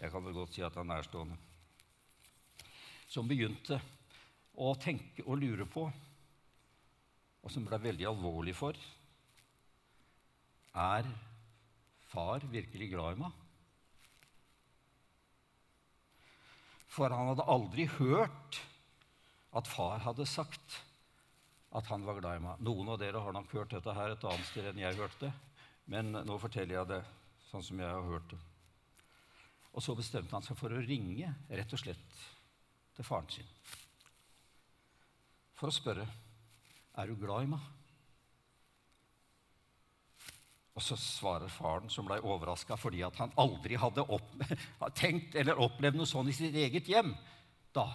Jeg 0.01 0.11
kan 0.11 0.25
vel 0.25 0.35
godt 0.35 0.55
si 0.55 0.63
at 0.65 0.77
han 0.79 0.89
er 0.89 0.97
nærstående. 0.97 1.37
Som 3.11 3.29
begynte 3.29 3.77
å 4.57 4.73
tenke 4.81 5.27
og 5.27 5.37
lure 5.43 5.67
på, 5.69 5.85
og 7.41 7.53
som 7.53 7.67
ble 7.67 7.79
veldig 7.83 8.07
alvorlig 8.09 8.55
for 8.57 8.79
Er 10.75 11.07
far 12.11 12.45
virkelig 12.53 12.91
glad 12.93 13.17
i 13.17 13.23
meg? 13.23 13.39
For 16.91 17.13
han 17.15 17.31
hadde 17.31 17.47
aldri 17.51 17.87
hørt 17.99 18.61
at 19.57 19.71
far 19.71 20.03
hadde 20.05 20.27
sagt 20.27 20.81
at 21.75 21.87
han 21.87 22.03
var 22.07 22.19
glad 22.19 22.41
i 22.41 22.45
meg. 22.45 22.63
Noen 22.67 22.91
av 22.91 22.99
dere 22.99 23.23
har 23.23 23.35
nok 23.35 23.53
hørt 23.55 23.75
dette 23.77 23.95
her 23.95 24.15
et 24.15 24.27
annet 24.27 24.49
sted 24.51 24.67
enn 24.71 24.83
jeg 24.83 24.99
hørte 24.99 25.29
det. 25.29 25.33
Men 25.91 26.11
nå 26.27 26.39
forteller 26.43 26.81
jeg 26.81 26.91
det 26.91 27.01
sånn 27.51 27.65
som 27.67 27.83
jeg 27.83 27.91
har 27.91 28.11
hørt 28.11 28.35
det. 28.35 28.41
Og 29.71 29.83
så 29.87 29.95
bestemte 29.99 30.35
han 30.35 30.47
seg 30.47 30.59
for 30.59 30.75
å 30.75 30.83
ringe 30.83 31.31
rett 31.49 31.77
og 31.77 31.83
slett 31.83 32.19
til 32.97 33.07
faren 33.07 33.31
sin 33.31 33.55
for 35.61 35.69
å 35.69 35.77
spørre 35.77 36.07
er 36.97 37.11
du 37.11 37.19
glad 37.21 37.45
i 37.45 37.51
meg. 37.53 37.65
Og 40.79 40.85
så 40.85 40.97
svarer 40.97 41.51
faren, 41.51 41.91
som 41.91 42.07
ble 42.07 42.21
overraska 42.23 42.77
fordi 42.79 43.03
han 43.03 43.35
aldri 43.41 43.79
hadde 43.81 44.05
opp, 44.07 44.31
tenkt 45.01 45.35
eller 45.39 45.59
opplevd 45.61 45.99
noe 45.99 46.09
sånt 46.09 46.31
i 46.31 46.37
sitt 46.37 46.57
eget 46.57 46.89
hjem 46.91 47.13
da. 47.75 47.89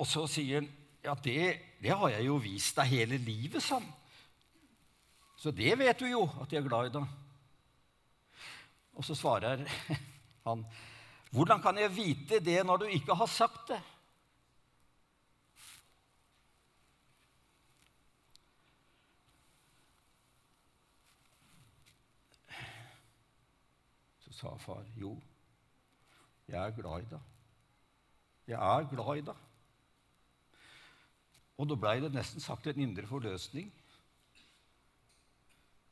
Og 0.00 0.08
så 0.08 0.24
sier 0.30 0.60
han, 0.60 0.70
ja, 1.02 1.16
det, 1.24 1.42
det 1.82 1.96
har 1.98 2.12
jeg 2.14 2.28
jo 2.28 2.38
vist 2.42 2.78
deg 2.78 2.92
hele 2.92 3.18
livet, 3.20 3.62
sånn. 3.62 3.84
Så 5.38 5.50
det 5.54 5.74
vet 5.78 5.98
du 5.98 6.06
jo, 6.06 6.22
at 6.42 6.52
jeg 6.52 6.62
er 6.62 6.68
glad 6.68 6.88
i 6.88 6.94
deg. 6.94 7.18
Og 8.94 9.06
så 9.06 9.16
svarer 9.18 9.64
han, 10.46 10.62
hvordan 11.32 11.62
kan 11.64 11.78
jeg 11.80 11.94
vite 11.96 12.38
det 12.44 12.60
når 12.66 12.84
du 12.84 12.94
ikke 12.94 13.16
har 13.18 13.30
sagt 13.30 13.72
det? 13.72 13.80
Så 24.32 24.48
sa 24.48 24.56
far, 24.56 24.84
jo, 24.96 25.12
jeg 26.48 26.56
er 26.56 26.72
glad 26.72 27.04
i 27.04 27.08
deg. 27.10 27.24
Jeg 28.48 28.56
er 28.58 28.86
glad 28.88 29.18
i 29.20 29.24
deg. 29.26 29.42
Og 31.60 31.68
da 31.68 31.76
blei 31.76 31.98
det 32.00 32.14
nesten 32.14 32.40
sagt 32.40 32.66
en 32.66 32.80
indre 32.80 33.04
forløsning. 33.06 33.68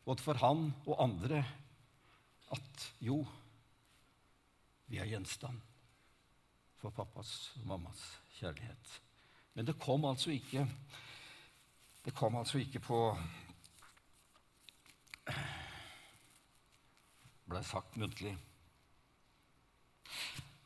Både 0.09 0.25
for 0.25 0.41
han 0.41 0.71
og 0.87 1.03
andre 1.05 1.43
at 2.57 2.87
jo, 3.05 3.21
vi 4.89 4.99
er 4.99 5.11
gjenstand 5.13 5.61
for 6.81 6.97
pappas 6.97 7.53
og 7.61 7.69
mammas 7.69 8.01
kjærlighet. 8.39 8.97
Men 9.55 9.69
det 9.69 9.79
kom 9.79 10.09
altså 10.09 10.33
ikke 10.33 10.65
Det 12.01 12.15
kom 12.17 12.37
altså 12.41 12.59
ikke 12.59 12.81
på 12.81 12.99
Blei 17.51 17.65
sagt 17.67 17.97
muntlig. 17.99 18.37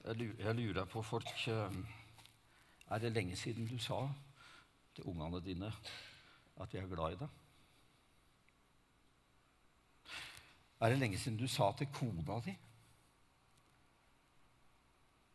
Jeg 0.05 0.55
lurer 0.59 0.85
på 0.85 1.01
folk 1.03 1.47
eh, 1.49 1.79
Er 2.93 2.99
det 3.01 3.13
lenge 3.13 3.37
siden 3.41 3.65
du 3.69 3.79
sa 3.81 4.03
til 4.95 5.09
ungene 5.09 5.41
dine 5.41 5.73
at 6.61 6.75
jeg 6.75 6.85
er 6.85 6.93
glad 6.93 7.17
i 7.17 7.19
deg? 7.23 7.41
Er 10.81 10.93
det 10.93 11.01
lenge 11.01 11.19
siden 11.19 11.41
du 11.41 11.49
sa 11.49 11.73
til 11.73 11.89
kona 11.89 12.39
di 12.45 12.59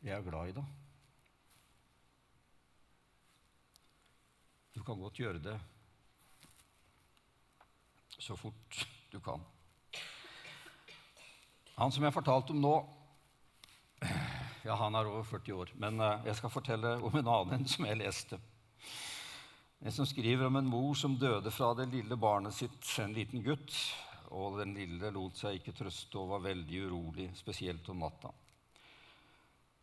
jeg 0.03 0.17
er 0.19 0.29
glad 0.29 0.49
i 0.49 0.57
deg? 0.61 0.65
Du 4.75 4.83
kan 4.83 5.01
godt 5.01 5.17
gjøre 5.17 5.41
det 5.49 5.61
så 8.19 8.35
fort 8.35 8.85
du 9.11 9.19
kan. 9.19 9.41
Han 11.79 11.93
som 11.95 12.03
jeg 12.03 12.11
fortalte 12.11 12.51
om 12.51 12.59
nå 12.59 12.73
ja, 14.65 14.75
Han 14.75 14.97
er 14.99 15.07
over 15.07 15.23
40 15.23 15.55
år, 15.55 15.69
men 15.79 15.99
eh, 16.03 16.25
jeg 16.27 16.35
skal 16.35 16.51
fortelle 16.51 16.97
om 16.99 17.13
en 17.15 17.29
annen 17.31 17.63
som 17.71 17.85
jeg 17.87 17.99
leste. 18.01 18.39
En 19.79 19.95
som 19.95 20.07
skriver 20.07 20.49
om 20.49 20.57
en 20.59 20.67
mor 20.67 20.97
som 20.99 21.15
døde 21.15 21.51
fra 21.55 21.71
det 21.79 21.87
lille 21.93 22.17
barnet 22.19 22.55
sitt, 22.55 22.83
en 22.99 23.15
liten 23.15 23.43
gutt. 23.45 23.71
Og 24.35 24.59
den 24.59 24.75
lille 24.75 25.09
lot 25.15 25.39
seg 25.39 25.55
ikke 25.57 25.73
trøste 25.77 26.19
og 26.19 26.33
var 26.33 26.43
veldig 26.49 26.81
urolig, 26.85 27.29
spesielt 27.39 27.87
om 27.89 28.03
natta. 28.03 28.33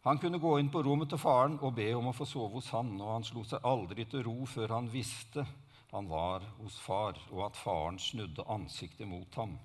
Han 0.04 0.20
kunne 0.22 0.38
gå 0.38 0.52
inn 0.60 0.68
på 0.70 0.84
rommet 0.84 1.10
til 1.10 1.18
faren 1.18 1.56
og 1.64 1.74
be 1.80 1.88
om 1.96 2.12
å 2.12 2.14
få 2.14 2.28
sove 2.28 2.60
hos 2.60 2.68
han, 2.76 2.92
og 3.00 3.14
han 3.14 3.24
slo 3.26 3.42
seg 3.48 3.64
aldri 3.66 4.04
til 4.06 4.22
ro 4.28 4.44
før 4.46 4.76
han 4.76 4.92
visste 4.92 5.46
han 5.90 6.12
var 6.12 6.44
hos 6.60 6.76
far, 6.82 7.16
og 7.32 7.46
at 7.46 7.56
faren 7.56 7.96
snudde 7.98 8.44
ansiktet 8.52 9.08
mot 9.08 9.40
ham. 9.40 9.56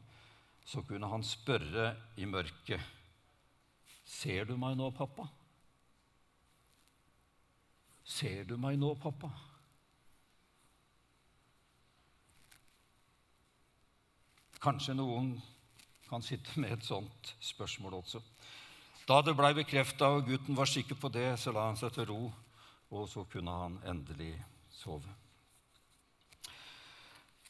Så 0.66 0.84
kunne 0.88 1.10
han 1.10 1.24
spørre 1.24 1.96
i 2.18 2.26
mørket, 2.26 2.82
'Ser 4.06 4.46
du 4.46 4.58
meg 4.58 4.78
nå, 4.78 4.90
pappa?' 4.92 5.30
Ser 8.04 8.44
du 8.44 8.58
meg 8.58 8.78
nå, 8.80 8.96
pappa? 8.96 9.30
Kanskje 14.62 14.94
noen 14.94 15.32
kan 16.10 16.22
sitte 16.22 16.60
med 16.60 16.76
et 16.76 16.86
sånt 16.86 17.36
spørsmål 17.40 17.94
også. 18.02 18.20
Da 19.08 19.22
det 19.26 19.34
blei 19.38 19.54
bekrefta 19.58 20.12
og 20.12 20.28
gutten 20.28 20.58
var 20.58 20.70
sikker 20.70 21.00
på 21.00 21.10
det, 21.10 21.40
så 21.40 21.54
la 21.56 21.70
han 21.70 21.80
seg 21.80 21.94
til 21.96 22.10
ro, 22.12 22.20
og 22.92 23.08
så 23.10 23.24
kunne 23.32 23.56
han 23.64 23.80
endelig 23.88 24.36
sove. 24.76 25.08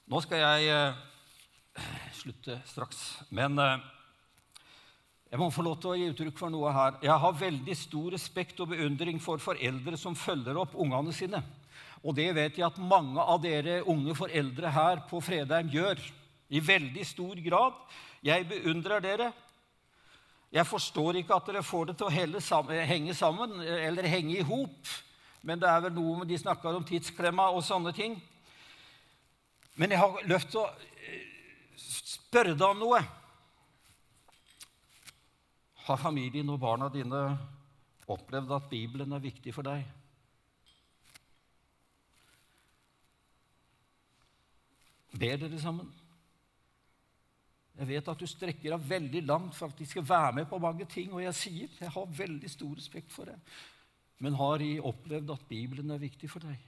Nå 0.08 0.22
skal 0.22 0.44
jeg 0.44 0.70
eh, 0.70 1.02
slutte 2.22 2.58
straks, 2.68 3.02
men 3.30 3.58
eh, 3.62 3.84
jeg 5.32 5.40
må 5.40 5.48
få 5.54 5.64
lov 5.64 5.78
til 5.80 5.94
å 5.94 5.96
gi 5.96 6.10
uttrykk 6.12 6.40
for 6.42 6.52
noe 6.52 6.72
her. 6.76 6.98
Jeg 7.06 7.16
har 7.24 7.38
veldig 7.40 7.76
stor 7.80 8.10
respekt 8.12 8.60
og 8.60 8.74
beundring 8.74 9.22
for 9.24 9.40
foreldre 9.40 9.96
som 10.00 10.18
følger 10.18 10.58
opp 10.60 10.74
ungene 10.76 11.14
sine. 11.16 11.40
Og 12.04 12.18
det 12.18 12.28
vet 12.36 12.58
jeg 12.60 12.66
at 12.68 12.82
mange 12.82 13.22
av 13.22 13.40
dere 13.44 13.78
unge 13.88 14.16
foreldre 14.18 14.74
her 14.76 15.06
på 15.08 15.22
Fredheim 15.24 15.70
gjør 15.72 16.02
i 16.52 16.60
veldig 16.60 17.06
stor 17.08 17.40
grad. 17.46 17.78
Jeg 18.26 18.50
beundrer 18.50 19.06
dere. 19.06 19.30
Jeg 20.52 20.68
forstår 20.68 21.22
ikke 21.22 21.38
at 21.38 21.48
dere 21.48 21.64
får 21.64 21.92
det 21.92 21.96
til 22.02 22.10
å 22.10 22.82
henge 22.92 23.16
sammen 23.16 23.62
eller 23.64 24.10
henge 24.12 24.36
i 24.42 24.44
hop. 24.44 24.92
Men 25.48 25.62
det 25.62 25.70
er 25.72 25.86
vel 25.88 25.96
noe 25.96 26.20
med 26.20 26.30
de 26.30 26.42
snakker 26.42 26.76
om 26.76 26.84
tidsklemma 26.86 27.48
og 27.56 27.64
sånne 27.64 27.96
ting. 27.96 28.20
Men 29.80 29.94
jeg 29.94 30.02
har 30.02 30.28
løft 30.28 30.58
å 30.60 30.68
eh, 30.68 30.91
spørre 31.78 32.56
deg 32.56 32.68
om 32.68 32.84
noe. 32.84 33.00
Har 35.88 36.00
familien 36.00 36.50
og 36.54 36.62
barna 36.62 36.90
dine 36.94 37.24
opplevd 38.12 38.54
at 38.56 38.70
Bibelen 38.72 39.16
er 39.16 39.24
viktig 39.24 39.54
for 39.56 39.66
deg? 39.66 39.84
Ber 45.12 45.42
dere 45.42 45.60
sammen? 45.62 45.90
Jeg 47.82 47.88
vet 47.90 48.10
at 48.12 48.20
du 48.20 48.28
strekker 48.30 48.76
deg 48.76 48.90
veldig 48.90 49.22
langt 49.26 49.56
for 49.58 49.72
at 49.72 49.80
de 49.80 49.88
skal 49.90 50.06
være 50.06 50.36
med 50.40 50.50
på 50.50 50.60
mange 50.62 50.86
ting. 50.86 51.14
Og 51.16 51.24
jeg 51.24 51.38
sier 51.38 51.78
jeg 51.80 51.94
har 51.94 52.18
veldig 52.18 52.50
stor 52.52 52.76
respekt 52.78 53.14
for 53.14 53.32
det. 53.32 53.38
Men 54.22 54.38
har 54.38 54.60
de 54.62 54.76
opplevd 54.86 55.34
at 55.34 55.48
Bibelen 55.50 55.90
er 55.92 56.02
viktig 56.02 56.30
for 56.30 56.46
deg 56.46 56.60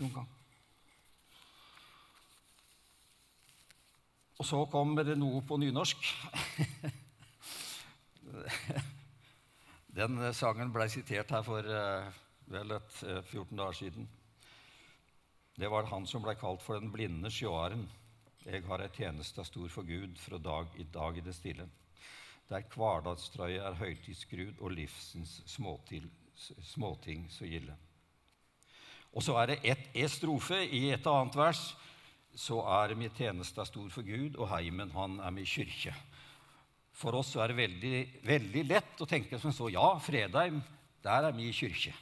noen 0.00 0.12
gang? 0.18 0.32
Og 4.36 4.44
så 4.44 4.58
kommer 4.68 5.04
det 5.06 5.16
noe 5.16 5.40
på 5.46 5.56
nynorsk. 5.60 6.02
Den 9.96 10.20
sangen 10.36 10.72
ble 10.74 10.88
sitert 10.92 11.30
her 11.32 11.44
for 11.46 11.64
eh, 11.64 12.08
vel 12.52 12.74
et 12.76 12.98
14 13.00 13.40
eh, 13.40 13.56
dager 13.56 13.78
siden. 13.78 14.08
Det 15.56 15.70
var 15.72 15.88
han 15.88 16.04
som 16.04 16.20
ble 16.24 16.34
kalt 16.36 16.60
for 16.60 16.76
den 16.76 16.92
blinde 16.92 17.30
sjåaren. 17.32 17.86
Jeg 18.44 18.62
har 18.68 18.84
ei 18.84 18.92
tjeneste 18.92 19.44
stor 19.48 19.72
for 19.72 19.88
Gud 19.88 20.20
fra 20.20 20.38
dag 20.38 20.76
i 20.76 20.84
dag 20.92 21.16
i 21.16 21.24
det 21.24 21.34
stille. 21.34 21.64
Der 22.46 22.68
hverdagstrøya 22.76 23.64
er 23.70 23.80
høytidsgrud 23.80 24.60
og 24.60 24.76
livsens 24.76 25.40
småtil, 25.48 26.04
småting 26.62 27.24
så 27.32 27.48
gilde. 27.48 27.74
Og 29.16 29.24
så 29.24 29.34
er 29.40 29.46
det 29.54 29.62
ett 29.64 29.96
e 29.96 30.04
strofe 30.12 30.60
i 30.60 30.90
et 30.92 31.06
annet 31.08 31.40
vers. 31.40 31.62
Så 32.36 32.60
er 32.60 32.94
min 32.98 33.12
tjeneste 33.16 33.64
stor 33.64 33.88
for 33.92 34.04
Gud, 34.04 34.36
og 34.36 34.50
heimen 34.52 34.92
han 34.92 35.20
er 35.24 35.32
min 35.32 35.48
kyrkje. 35.48 35.94
For 36.96 37.16
oss 37.16 37.34
er 37.36 37.52
det 37.52 37.58
veldig, 37.58 37.96
veldig 38.24 38.64
lett 38.68 39.00
å 39.00 39.08
tenke 39.08 39.40
som 39.40 39.52
så 39.52 39.68
Ja, 39.72 39.94
Fredheim, 40.00 40.62
der 41.04 41.28
er 41.28 41.36
min 41.36 41.52
kyrkje. 41.52 41.92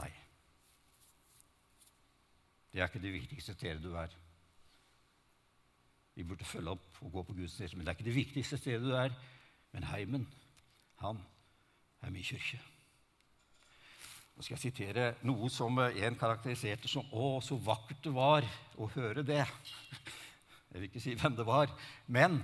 Nei. 0.00 0.12
Det 2.72 2.80
er 2.80 2.88
ikke 2.88 3.04
det 3.04 3.14
viktigste 3.16 3.56
stedet 3.56 3.84
du 3.84 3.94
er. 3.96 4.12
Vi 6.16 6.24
burde 6.24 6.48
følge 6.48 6.72
opp 6.72 7.02
og 7.04 7.12
gå 7.12 7.24
på 7.28 7.36
Guds 7.36 7.56
sted, 7.56 7.74
Men 7.76 7.84
det 7.84 7.92
er 7.92 7.98
ikke 7.98 8.08
det 8.08 8.16
viktigste 8.16 8.56
stedet 8.60 8.84
du 8.84 8.94
er. 8.96 9.12
Men 9.72 9.84
heimen, 9.84 10.28
han 11.00 11.20
er 12.00 12.10
min 12.10 12.24
kirke. 12.24 12.60
Nå 14.36 14.44
skal 14.44 14.58
jeg 14.58 14.66
sitere 14.66 15.04
noe 15.24 15.48
som 15.48 15.78
en 15.80 16.16
karakteriserte 16.20 16.88
som 16.92 17.06
'Å, 17.08 17.40
så 17.40 17.56
vakkert 17.56 18.02
det 18.04 18.12
var 18.12 18.44
å 18.76 18.88
høre 18.92 19.24
det'. 19.24 19.48
Jeg 20.72 20.80
vil 20.80 20.88
ikke 20.90 21.00
si 21.00 21.14
hvem 21.16 21.36
det 21.36 21.46
var, 21.46 21.70
men 22.06 22.42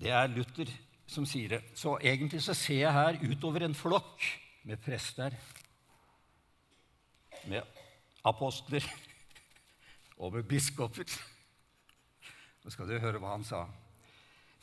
det 0.00 0.08
er 0.08 0.30
Luther 0.32 0.70
som 1.06 1.26
sier 1.28 1.48
det. 1.48 1.60
Så 1.76 1.98
egentlig 2.00 2.40
så 2.40 2.54
ser 2.56 2.80
jeg 2.80 2.92
her 2.96 3.18
utover 3.20 3.66
en 3.66 3.76
flokk 3.76 4.24
med 4.64 4.80
prester, 4.80 5.36
med 7.44 7.62
apostler 8.24 8.86
og 10.22 10.32
med 10.32 10.48
biskoper. 10.48 11.04
Nå 12.64 12.72
skal 12.72 12.88
du 12.88 12.96
høre 12.96 13.20
hva 13.20 13.34
han 13.36 13.44
sa. 13.44 13.66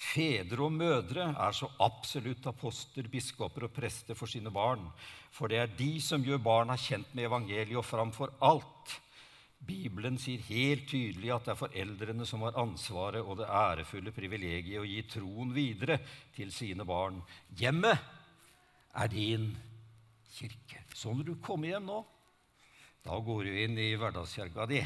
Fedre 0.02 0.66
og 0.66 0.74
mødre 0.74 1.28
er 1.30 1.54
så 1.54 1.70
absolutt 1.84 2.48
apostler, 2.50 3.06
biskoper 3.12 3.68
og 3.68 3.74
prester 3.76 4.18
for 4.18 4.30
sine 4.30 4.50
barn, 4.54 4.88
for 5.32 5.52
det 5.52 5.60
er 5.62 5.76
de 5.78 5.94
som 6.02 6.24
gjør 6.26 6.42
barna 6.42 6.76
kjent 6.80 7.14
med 7.14 7.28
evangeliet 7.30 7.78
og 7.78 7.86
framfor 7.86 8.34
alt. 8.44 8.96
Bibelen 9.62 10.18
sier 10.18 10.42
helt 10.48 10.88
tydelig 10.90 11.30
at 11.36 11.46
det 11.46 11.54
er 11.54 11.60
foreldrene 11.60 12.26
som 12.26 12.42
har 12.48 12.58
ansvaret 12.58 13.22
og 13.22 13.38
det 13.44 13.50
ærefulle 13.54 14.14
privilegiet 14.16 14.82
å 14.82 14.88
gi 14.90 15.04
troen 15.06 15.54
videre 15.54 16.00
til 16.34 16.50
sine 16.56 16.88
barn. 16.88 17.22
Hjemmet 17.60 18.02
er 18.98 19.14
din 19.14 19.52
kirke. 20.34 20.82
Så 20.98 21.14
når 21.14 21.30
du 21.30 21.36
kommer 21.46 21.70
hjem 21.76 21.86
nå, 21.92 22.02
da 23.06 23.22
går 23.22 23.46
du 23.46 23.62
inn 23.68 23.78
i 23.78 23.94
hverdagskirka 24.02 24.66
di. 24.70 24.82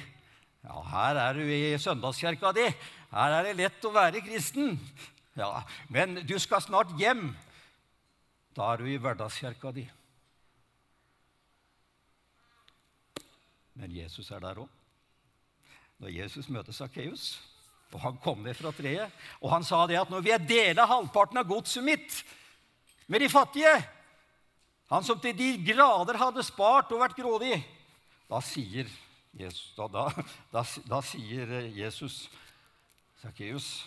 Ja, 0.65 0.82
her 0.89 1.19
er 1.21 1.38
du 1.38 1.43
i 1.45 1.78
søndagskirka 1.78 2.51
di. 2.58 2.65
Her 3.12 3.36
er 3.38 3.45
det 3.45 3.58
lett 3.60 3.86
å 3.86 3.93
være 3.93 4.23
kristen. 4.25 4.80
Ja, 5.38 5.62
Men 5.89 6.23
du 6.25 6.38
skal 6.39 6.63
snart 6.63 6.95
hjem. 6.99 7.30
Da 8.56 8.71
er 8.73 8.82
du 8.82 8.89
i 8.89 8.97
hverdagskirka 8.97 9.71
di. 9.75 9.86
Men 13.75 13.91
Jesus 13.91 14.32
er 14.32 14.41
der 14.41 14.63
òg. 14.63 14.71
Når 15.99 16.12
Jesus 16.12 16.47
møter 16.51 16.75
Sakkeus, 16.75 17.36
og 17.93 18.01
han 18.04 18.17
kom 18.23 18.41
ned 18.43 18.58
fra 18.58 18.71
treet, 18.75 19.12
og 19.39 19.51
han 19.54 19.63
sa 19.63 19.86
det 19.88 19.99
at 19.99 20.10
når 20.12 20.23
vi 20.23 20.32
jeg 20.34 20.47
dele 20.49 20.88
halvparten 20.88 21.39
av 21.39 21.47
godset 21.47 21.84
mitt 21.86 22.17
med 23.08 23.21
de 23.21 23.30
fattige 23.30 23.75
Han 24.89 25.01
som 25.01 25.17
til 25.17 25.34
de 25.34 25.47
grader 25.65 26.17
hadde 26.21 26.43
spart 26.45 26.91
og 26.93 26.99
vært 27.01 27.17
grådig, 27.17 27.56
da 28.30 28.38
sier 28.45 28.86
Jesus, 29.36 29.74
da, 29.76 29.88
da, 29.91 30.06
da, 30.54 30.63
da, 30.88 31.02
sier 31.04 31.50
Jesus, 31.76 32.30
Sakkeus, 33.19 33.86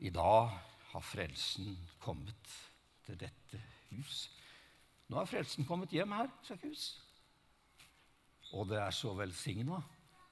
i 0.00 0.08
dag 0.10 0.54
har 0.92 1.04
frelsen 1.04 1.74
kommet 2.00 2.54
til 3.04 3.18
dette 3.20 3.60
hus. 3.90 4.30
Nå 5.12 5.20
har 5.20 5.28
frelsen 5.28 5.68
kommet 5.68 5.92
hjem 5.92 6.14
her, 6.16 6.30
Sakkeus. 6.46 6.86
Og 8.56 8.70
det 8.70 8.80
er 8.80 8.96
så 8.96 9.12
velsigna 9.18 9.82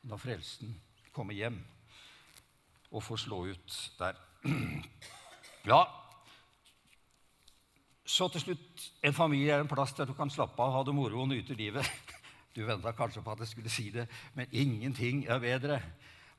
når 0.08 0.22
frelsen 0.24 0.72
kommer 1.12 1.36
hjem 1.36 1.60
og 2.92 3.04
får 3.04 3.26
slå 3.26 3.44
ut 3.52 3.80
der. 3.98 4.16
Ja, 5.62 5.84
så 8.02 8.26
til 8.28 8.42
slutt 8.42 8.86
en 9.06 9.14
familie 9.14 9.52
er 9.54 9.60
en 9.62 9.70
plass 9.70 9.92
der 9.94 10.08
du 10.10 10.14
kan 10.18 10.30
slappe 10.30 10.58
av, 10.58 10.72
ha 10.74 10.80
det 10.82 10.94
moro 10.96 11.20
og 11.22 11.28
nyte 11.30 11.54
livet. 11.54 11.86
Du 12.52 12.64
venta 12.68 12.92
kanskje 12.92 13.22
på 13.24 13.32
at 13.32 13.42
jeg 13.44 13.48
skulle 13.48 13.72
si 13.72 13.90
det, 13.90 14.06
men 14.36 14.50
ingenting 14.52 15.24
er 15.30 15.40
bedre. 15.40 15.80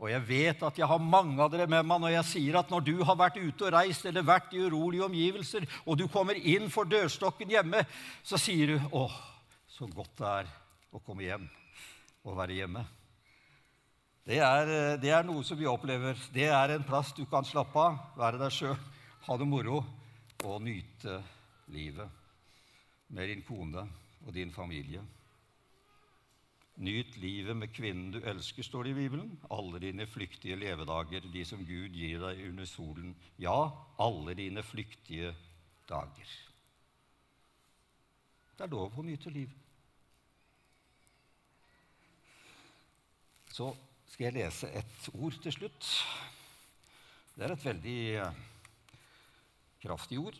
Og 0.01 0.09
jeg 0.11 0.25
vet 0.27 0.63
at 0.65 0.77
jeg 0.77 0.89
har 0.89 0.99
mange 1.01 1.37
av 1.41 1.51
dere 1.53 1.67
med 1.69 1.85
meg 1.87 2.01
når 2.01 2.15
jeg 2.17 2.29
sier 2.31 2.57
at 2.59 2.71
når 2.73 2.85
du 2.85 2.95
har 3.07 3.17
vært 3.17 3.37
ute 3.39 3.69
og 3.69 3.75
reist 3.75 4.05
eller 4.09 4.25
vært 4.25 4.53
i 4.53 4.61
urolige 4.61 5.05
omgivelser, 5.05 5.67
og 5.85 5.97
du 5.97 6.07
kommer 6.11 6.37
inn 6.37 6.67
for 6.73 6.89
dørstokken 6.89 7.53
hjemme, 7.53 7.85
så 8.23 8.37
sier 8.37 8.73
du 8.73 8.77
'Å, 8.91 9.05
så 9.67 9.87
godt 9.87 10.17
det 10.17 10.27
er 10.27 10.51
å 10.91 10.99
komme 10.99 11.23
hjem 11.23 11.47
og 12.25 12.37
være 12.37 12.59
hjemme'. 12.59 12.85
Det 14.25 14.39
er, 14.39 14.97
det 14.97 15.09
er 15.11 15.23
noe 15.23 15.43
som 15.43 15.57
vi 15.59 15.67
opplever. 15.67 16.15
Det 16.31 16.47
er 16.47 16.75
en 16.75 16.83
plass 16.83 17.11
du 17.13 17.25
kan 17.25 17.43
slappe 17.43 17.75
av, 17.79 17.97
være 18.15 18.39
deg 18.39 18.51
sjøl, 18.51 18.77
ha 19.27 19.37
det 19.37 19.47
moro 19.47 19.83
og 20.43 20.61
nyte 20.61 21.23
livet 21.67 22.09
med 23.07 23.27
din 23.27 23.43
kone 23.43 23.87
og 24.25 24.33
din 24.33 24.51
familie. 24.51 25.01
Nyt 26.75 27.17
livet 27.21 27.57
med 27.57 27.69
kvinnen 27.69 28.11
du 28.15 28.17
elsker, 28.25 28.65
står 28.65 28.87
det 28.87 28.93
i 28.95 28.97
Bibelen. 29.03 29.27
Alle 29.53 29.79
dine 29.79 30.07
flyktige 30.09 30.55
levedager, 30.57 31.21
de 31.33 31.43
som 31.45 31.61
Gud 31.65 31.93
gir 31.93 32.23
deg 32.23 32.47
under 32.49 32.65
solen. 32.65 33.13
Ja, 33.37 33.69
alle 34.01 34.33
dine 34.33 34.63
flyktige 34.65 35.35
dager. 35.89 36.31
Det 38.57 38.65
er 38.65 38.73
lov 38.73 38.97
å 38.97 39.05
nyte 39.05 39.29
livet. 39.33 39.59
Så 43.53 43.69
skal 44.09 44.31
jeg 44.31 44.37
lese 44.39 44.71
et 44.73 45.09
ord 45.13 45.37
til 45.43 45.53
slutt. 45.53 45.91
Det 47.35 47.45
er 47.45 47.53
et 47.53 47.65
veldig 47.65 47.99
eh, 48.23 48.41
kraftig 49.83 50.17
ord. 50.21 50.39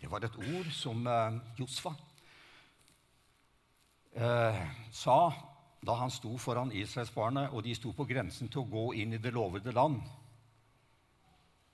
Det 0.00 0.10
var 0.10 0.22
et 0.26 0.38
ord 0.38 0.70
som 0.74 1.02
eh, 1.06 1.40
Josfa 1.58 1.96
eh, 4.14 4.62
sa 4.92 5.32
da 5.80 5.96
han 5.96 6.10
sto 6.12 6.36
foran 6.36 6.72
israelsbarnet, 6.76 7.52
og 7.52 7.64
de 7.64 7.74
sto 7.74 7.92
på 7.96 8.04
grensen 8.08 8.50
til 8.52 8.62
å 8.62 8.68
gå 8.68 8.86
inn 9.00 9.16
i 9.16 9.22
det 9.22 9.32
lovede 9.32 9.72
land, 9.72 10.00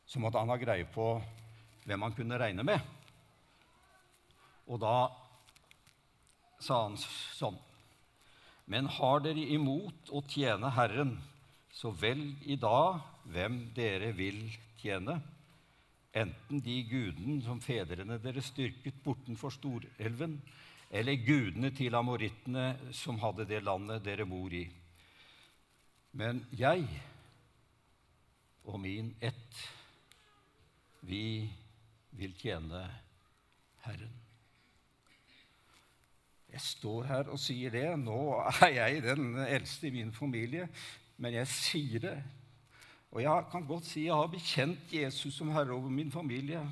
så 0.06 0.22
måtte 0.22 0.38
han 0.38 0.52
ha 0.52 0.58
greie 0.60 0.86
på 0.86 1.16
hvem 1.86 2.04
han 2.06 2.14
kunne 2.14 2.38
regne 2.38 2.62
med. 2.66 2.82
Og 4.70 4.78
da 4.82 5.08
sa 6.62 6.86
han 6.86 6.96
sånn 6.98 7.58
Men 8.66 8.88
har 8.90 9.20
dere 9.22 9.42
imot 9.54 10.10
å 10.10 10.24
tjene 10.26 10.72
Herren, 10.74 11.12
så 11.70 11.92
velg 11.94 12.42
i 12.50 12.56
dag 12.58 12.98
hvem 13.30 13.60
dere 13.76 14.10
vil 14.16 14.40
tjene. 14.80 15.20
Enten 16.16 16.62
de 16.64 16.80
gudene 16.88 17.42
som 17.44 17.60
fedrene 17.62 18.18
deres 18.22 18.48
styrket 18.50 18.98
bortenfor 19.04 19.54
Storelven, 19.54 20.40
eller 20.90 21.18
gudene 21.26 21.72
til 21.74 21.94
amorittene 21.98 22.92
som 22.94 23.18
hadde 23.22 23.46
det 23.48 23.62
landet 23.64 24.04
dere 24.04 24.26
bor 24.28 24.52
i. 24.54 24.64
Men 26.16 26.44
jeg 26.56 26.86
og 28.66 28.78
min 28.82 29.12
ett, 29.20 29.58
vi 31.06 31.46
vil 32.16 32.32
tjene 32.38 32.86
Herren. 33.84 34.14
Jeg 36.50 36.62
står 36.62 37.04
her 37.10 37.28
og 37.28 37.40
sier 37.42 37.74
det. 37.74 37.88
Nå 38.00 38.20
er 38.64 38.72
jeg 38.78 39.02
den 39.04 39.36
eldste 39.44 39.90
i 39.90 39.94
min 39.98 40.12
familie, 40.14 40.68
men 41.20 41.36
jeg 41.36 41.50
sier 41.52 42.02
det. 42.06 42.16
Og 43.12 43.22
jeg 43.22 43.48
kan 43.52 43.66
godt 43.68 43.86
si 43.88 44.06
jeg 44.06 44.16
har 44.16 44.30
bekjent 44.32 44.92
Jesus 44.92 45.36
som 45.36 45.52
herre 45.54 45.76
over 45.76 45.92
min 45.92 46.12
familie, 46.12 46.62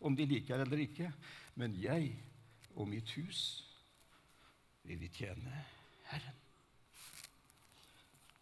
om 0.00 0.16
de 0.16 0.26
liker 0.26 0.60
eller 0.62 0.82
ikke. 0.84 1.12
Men 1.58 1.74
jeg 1.78 2.12
og 2.78 2.86
mitt 2.86 3.10
hus 3.18 3.42
vil 4.86 5.00
vi 5.02 5.10
tjene 5.12 5.64
Herren. 6.08 6.36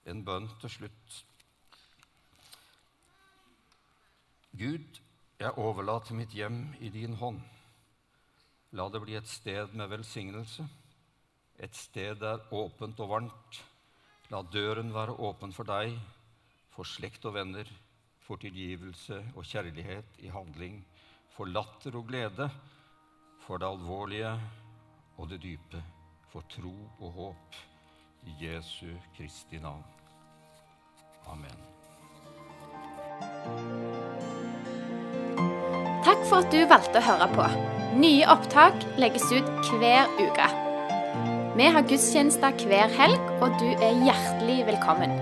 En 0.07 0.23
bønn 0.27 0.47
til 0.61 0.71
slutt. 0.71 1.17
Gud, 4.57 5.01
jeg 5.41 5.59
overlater 5.61 6.17
mitt 6.17 6.37
hjem 6.37 6.61
i 6.81 6.93
din 6.93 7.17
hånd. 7.21 7.41
La 8.77 8.87
det 8.93 9.01
bli 9.03 9.17
et 9.19 9.29
sted 9.29 9.73
med 9.77 9.91
velsignelse, 9.91 10.67
et 11.59 11.75
sted 11.75 12.21
der 12.21 12.45
åpent 12.55 13.01
og 13.01 13.11
varmt. 13.11 13.59
La 14.31 14.43
døren 14.53 14.93
være 14.95 15.17
åpen 15.27 15.53
for 15.57 15.69
deg, 15.69 15.97
for 16.75 16.89
slekt 16.89 17.25
og 17.27 17.37
venner, 17.39 17.69
for 18.27 18.41
tilgivelse 18.43 19.21
og 19.35 19.47
kjærlighet 19.47 20.21
i 20.27 20.33
handling, 20.35 20.81
for 21.35 21.49
latter 21.49 21.97
og 21.97 22.09
glede, 22.11 22.51
for 23.47 23.57
det 23.63 23.67
alvorlige 23.67 24.33
og 25.19 25.31
det 25.31 25.43
dype, 25.43 25.83
for 26.33 26.43
tro 26.51 26.75
og 27.01 27.13
håp. 27.13 27.59
I 28.27 28.33
Jesu 28.41 28.87
Kristi 29.17 29.59
navn. 29.63 29.85
Amen. 31.31 31.59
Takk 36.07 36.25
for 36.27 36.43
at 36.43 36.51
du 36.51 36.65
valgte 36.67 36.99
å 36.99 37.07
høre 37.07 37.31
på. 37.37 37.47
Nye 38.03 38.27
opptak 38.35 38.83
legges 38.99 39.29
ut 39.31 39.71
hver 39.79 40.11
uke. 40.19 40.51
Vi 41.57 41.71
har 41.73 41.87
gudstjenester 41.87 42.67
hver 42.67 42.93
helg, 42.99 43.33
og 43.41 43.55
du 43.63 43.71
er 43.79 44.03
hjertelig 44.03 44.67
velkommen. 44.75 45.15